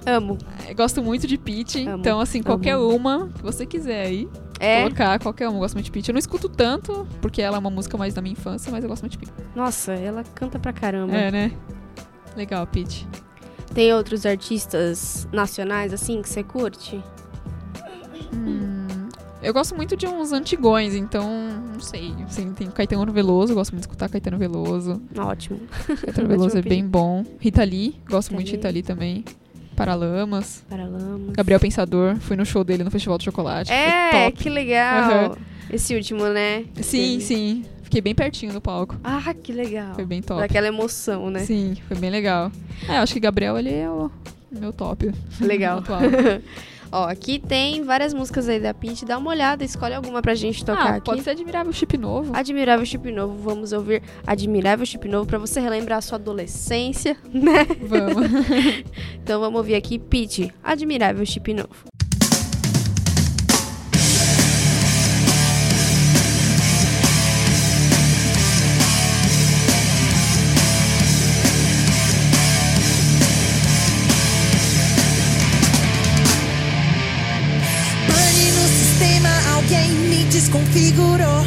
[0.07, 0.39] Amo.
[0.69, 1.87] Eu gosto muito de Peach.
[1.87, 2.89] Amo, Então, assim, qualquer amo.
[2.95, 4.29] uma que você quiser aí.
[4.61, 4.83] É?
[4.83, 5.57] Colocar qualquer uma.
[5.57, 6.09] Eu gosto muito de Peach.
[6.09, 8.89] Eu não escuto tanto, porque ela é uma música mais da minha infância, mas eu
[8.89, 9.33] gosto muito de Peach.
[9.55, 11.15] Nossa, ela canta pra caramba.
[11.15, 11.53] É, né?
[12.37, 13.07] Legal, Peach.
[13.75, 17.03] Tem outros artistas nacionais, assim, que você curte?
[18.33, 18.78] Hum,
[19.43, 21.29] eu gosto muito de uns antigões, então,
[21.73, 22.15] não sei.
[22.25, 25.01] Assim, tem Caetano Veloso, gosto muito de escutar Caetano Veloso.
[25.17, 25.61] Ótimo.
[25.87, 27.25] Caetano Veloso é bem bom.
[27.39, 28.53] Rita Lee, gosto Rita muito de.
[28.53, 29.25] Rita Lee também.
[29.77, 30.65] Paralamas.
[30.69, 31.31] Paralamas.
[31.35, 33.73] Gabriel Pensador, fui no show dele no Festival do Chocolate.
[33.73, 35.31] É, que legal.
[35.31, 35.37] Aham.
[35.71, 36.65] Esse último, né?
[36.81, 37.65] Sim, sim.
[37.83, 38.97] Fiquei bem pertinho do palco.
[39.05, 39.95] Ah, que legal.
[39.95, 40.41] Foi bem top.
[40.41, 41.41] Daquela emoção, né?
[41.41, 42.51] Sim, foi bem legal.
[42.89, 44.11] É, acho que Gabriel, ele é o
[44.51, 45.13] meu top.
[45.41, 45.83] Legal.
[46.91, 49.05] Ó, aqui tem várias músicas aí da Pitty.
[49.05, 51.05] Dá uma olhada, escolhe alguma pra gente tocar ah, aqui.
[51.05, 52.35] pode ser Admirável Chip Novo.
[52.35, 57.67] Admirável Chip Novo, vamos ouvir Admirável Chip Novo pra você relembrar a sua adolescência, né?
[57.81, 58.29] Vamos.
[59.23, 61.98] Então vamos ouvir aqui Pitty, Admirável Chip Novo.
[80.29, 81.47] Desconfigurou.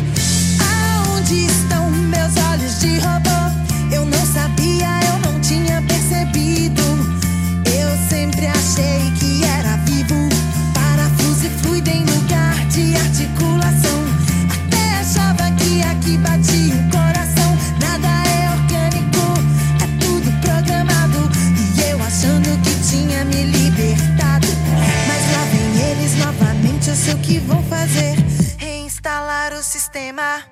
[0.60, 3.94] Aonde estão meus olhos de robô?
[3.94, 6.82] Eu não sabia, eu não tinha percebido.
[7.66, 10.16] Eu sempre achei que era vivo.
[10.74, 14.04] Parafuso e fluido em lugar de articulação.
[14.50, 17.58] Até achava que aqui batia um coração.
[17.80, 19.24] Nada é orgânico,
[19.84, 21.30] é tudo programado.
[21.78, 24.48] E eu achando que tinha me libertado.
[25.08, 27.61] Mas lá vem eles novamente, eu sei o que vão.
[29.92, 30.51] temas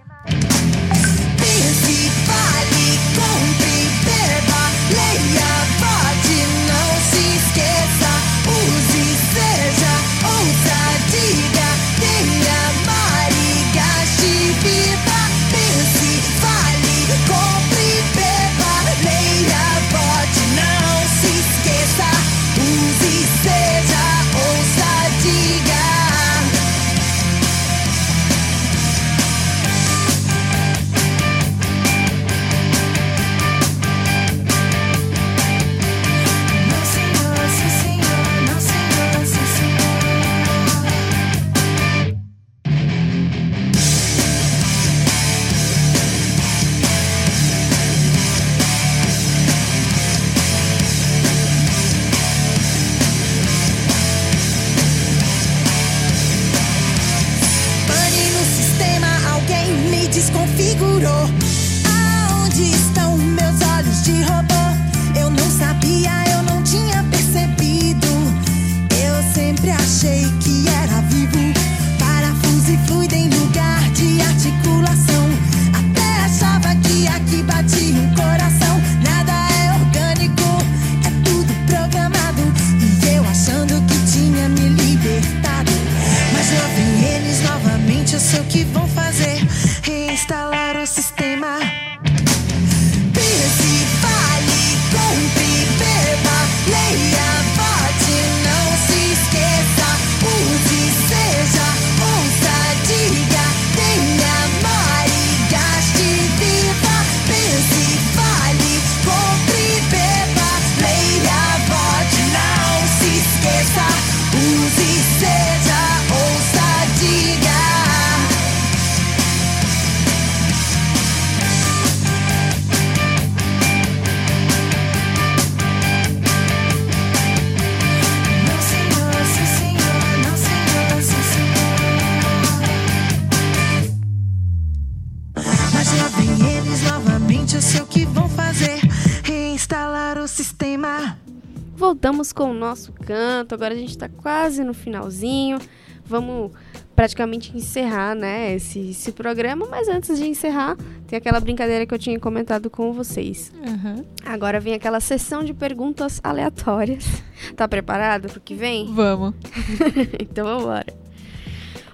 [143.39, 143.55] canto.
[143.55, 145.59] Agora a gente tá quase no finalzinho.
[146.05, 146.51] Vamos
[146.95, 149.67] praticamente encerrar, né, esse, esse programa.
[149.69, 150.75] Mas antes de encerrar,
[151.07, 153.53] tem aquela brincadeira que eu tinha comentado com vocês.
[153.65, 154.03] Aham.
[154.25, 157.05] Agora vem aquela sessão de perguntas aleatórias.
[157.55, 158.93] Tá preparado pro que vem?
[158.93, 159.33] Vamos.
[160.19, 160.93] então vambora.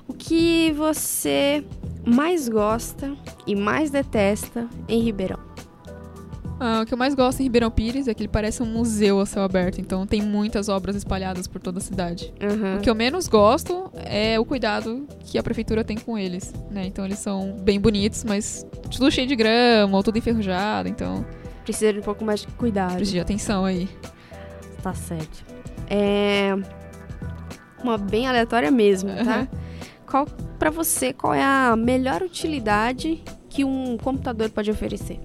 [0.07, 1.63] O que você
[2.03, 3.15] mais gosta
[3.45, 5.44] e mais detesta em Ribeirão?
[6.59, 9.19] Ah, o que eu mais gosto em Ribeirão Pires é que ele parece um museu
[9.19, 12.33] a céu aberto, então tem muitas obras espalhadas por toda a cidade.
[12.41, 12.77] Aham.
[12.77, 16.85] O que eu menos gosto é o cuidado que a prefeitura tem com eles, né?
[16.85, 21.25] Então eles são bem bonitos, mas tudo cheio de grama, ou tudo enferrujado, então
[21.63, 22.95] Precisa de um pouco mais de cuidado.
[22.95, 23.89] precisa de atenção aí.
[24.81, 25.43] Tá certo.
[25.89, 26.55] É.
[27.83, 29.21] Uma bem aleatória mesmo, tá?
[29.21, 29.47] Aham.
[30.09, 30.25] Qual,
[30.57, 35.19] pra você, qual é a melhor utilidade que um computador pode oferecer?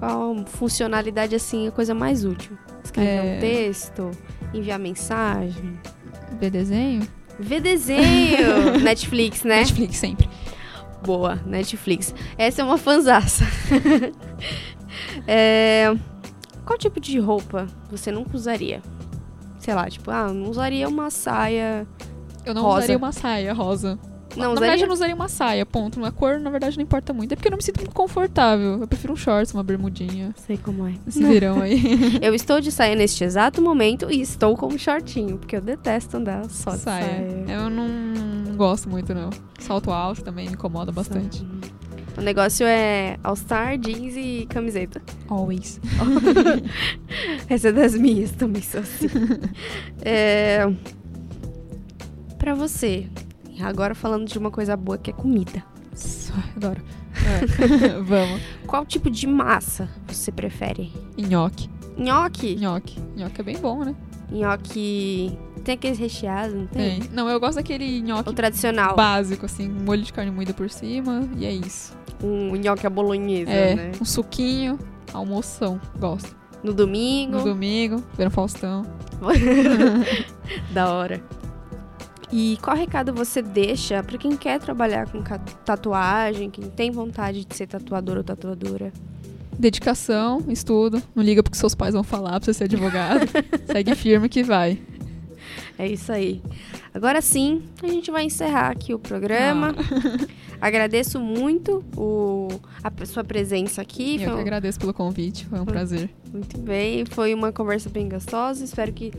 [0.00, 2.56] Qual funcionalidade, assim, a coisa mais útil?
[2.82, 3.36] Escrever É.
[3.36, 4.10] um texto,
[4.52, 5.78] enviar mensagem,
[6.40, 7.06] Ver desenho?
[7.38, 9.58] ver desenho, Netflix, né?
[9.60, 10.28] Netflix sempre.
[11.04, 12.14] Boa, Netflix.
[12.36, 13.44] Essa é uma fanzaça.
[15.26, 15.94] É,
[16.64, 18.82] Qual tipo de roupa você nunca usaria?
[19.58, 21.86] Sei lá, tipo, ah, não usaria uma saia.
[22.44, 22.78] Eu não Rosa.
[22.78, 23.98] usaria uma saia rosa.
[24.36, 24.60] Não na usaria?
[24.60, 26.04] verdade, eu não usaria uma saia, ponto.
[26.04, 27.32] A cor, na verdade, não importa muito.
[27.32, 28.80] É porque eu não me sinto muito confortável.
[28.80, 30.34] Eu prefiro um shorts, uma bermudinha.
[30.46, 30.94] Sei como é.
[31.06, 31.80] Esse verão aí.
[32.22, 36.16] Eu estou de saia neste exato momento e estou com um shortinho, porque eu detesto
[36.16, 37.04] andar só de saia.
[37.04, 37.44] saia.
[37.48, 39.30] Eu não, não gosto muito, não.
[39.58, 41.44] Salto alto também me incomoda bastante.
[42.16, 45.00] O negócio é All-Star, jeans e camiseta.
[45.28, 45.80] Always.
[47.48, 49.06] Essa é das minhas, também sou assim.
[50.02, 50.70] é...
[52.36, 53.06] Pra você,
[53.62, 55.62] agora falando de uma coisa boa que é comida.
[56.34, 56.80] Ai, Adoro.
[57.14, 58.00] É.
[58.02, 58.40] Vamos.
[58.66, 60.92] Qual tipo de massa você prefere?
[61.18, 61.68] Nhoque.
[61.98, 62.54] Nhoque?
[62.56, 62.98] Nhoque.
[63.16, 63.94] Nhoque é bem bom, né?
[64.30, 65.36] Nhoque.
[65.64, 67.00] Tem aqueles recheados, não tem?
[67.00, 67.10] Tem.
[67.12, 68.96] Não, eu gosto daquele O nhoque tradicional.
[68.96, 71.92] básico, assim, um molho de carne moída por cima, e é isso.
[72.22, 73.92] Um nhoque à bolonhesa, É, né?
[74.00, 74.78] um suquinho,
[75.12, 76.34] almoção, gosto.
[76.62, 77.38] No domingo.
[77.38, 78.86] No domingo, vendo Faustão.
[80.72, 81.22] Da hora.
[82.32, 85.20] E qual recado você deixa pra quem quer trabalhar com
[85.64, 88.92] tatuagem, quem tem vontade de ser tatuador ou tatuadora?
[89.58, 93.26] Dedicação, estudo, não liga porque seus pais vão falar pra você ser advogado.
[93.66, 94.78] Segue firme que vai.
[95.78, 96.40] É isso aí.
[96.92, 99.74] Agora sim, a gente vai encerrar aqui o programa.
[100.60, 102.48] Agradeço muito o,
[102.84, 104.16] a sua presença aqui.
[104.16, 106.10] Eu Foi que agradeço pelo convite, foi um prazer.
[106.32, 108.62] Muito bem, foi uma conversa bem gostosa.
[108.62, 109.10] Espero que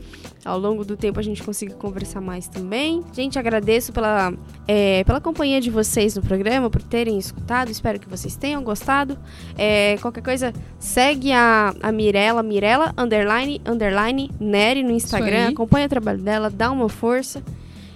[0.44, 3.02] ao longo do tempo a gente consiga conversar mais também.
[3.12, 4.32] Gente, agradeço pela,
[4.68, 7.70] é, pela companhia de vocês no programa, por terem escutado.
[7.70, 9.18] Espero que vocês tenham gostado.
[9.58, 15.48] É, qualquer coisa, segue a, a Mirella, Mirella, underline, underline, Nery no Instagram.
[15.48, 17.42] Acompanha o trabalho dela, dá uma força.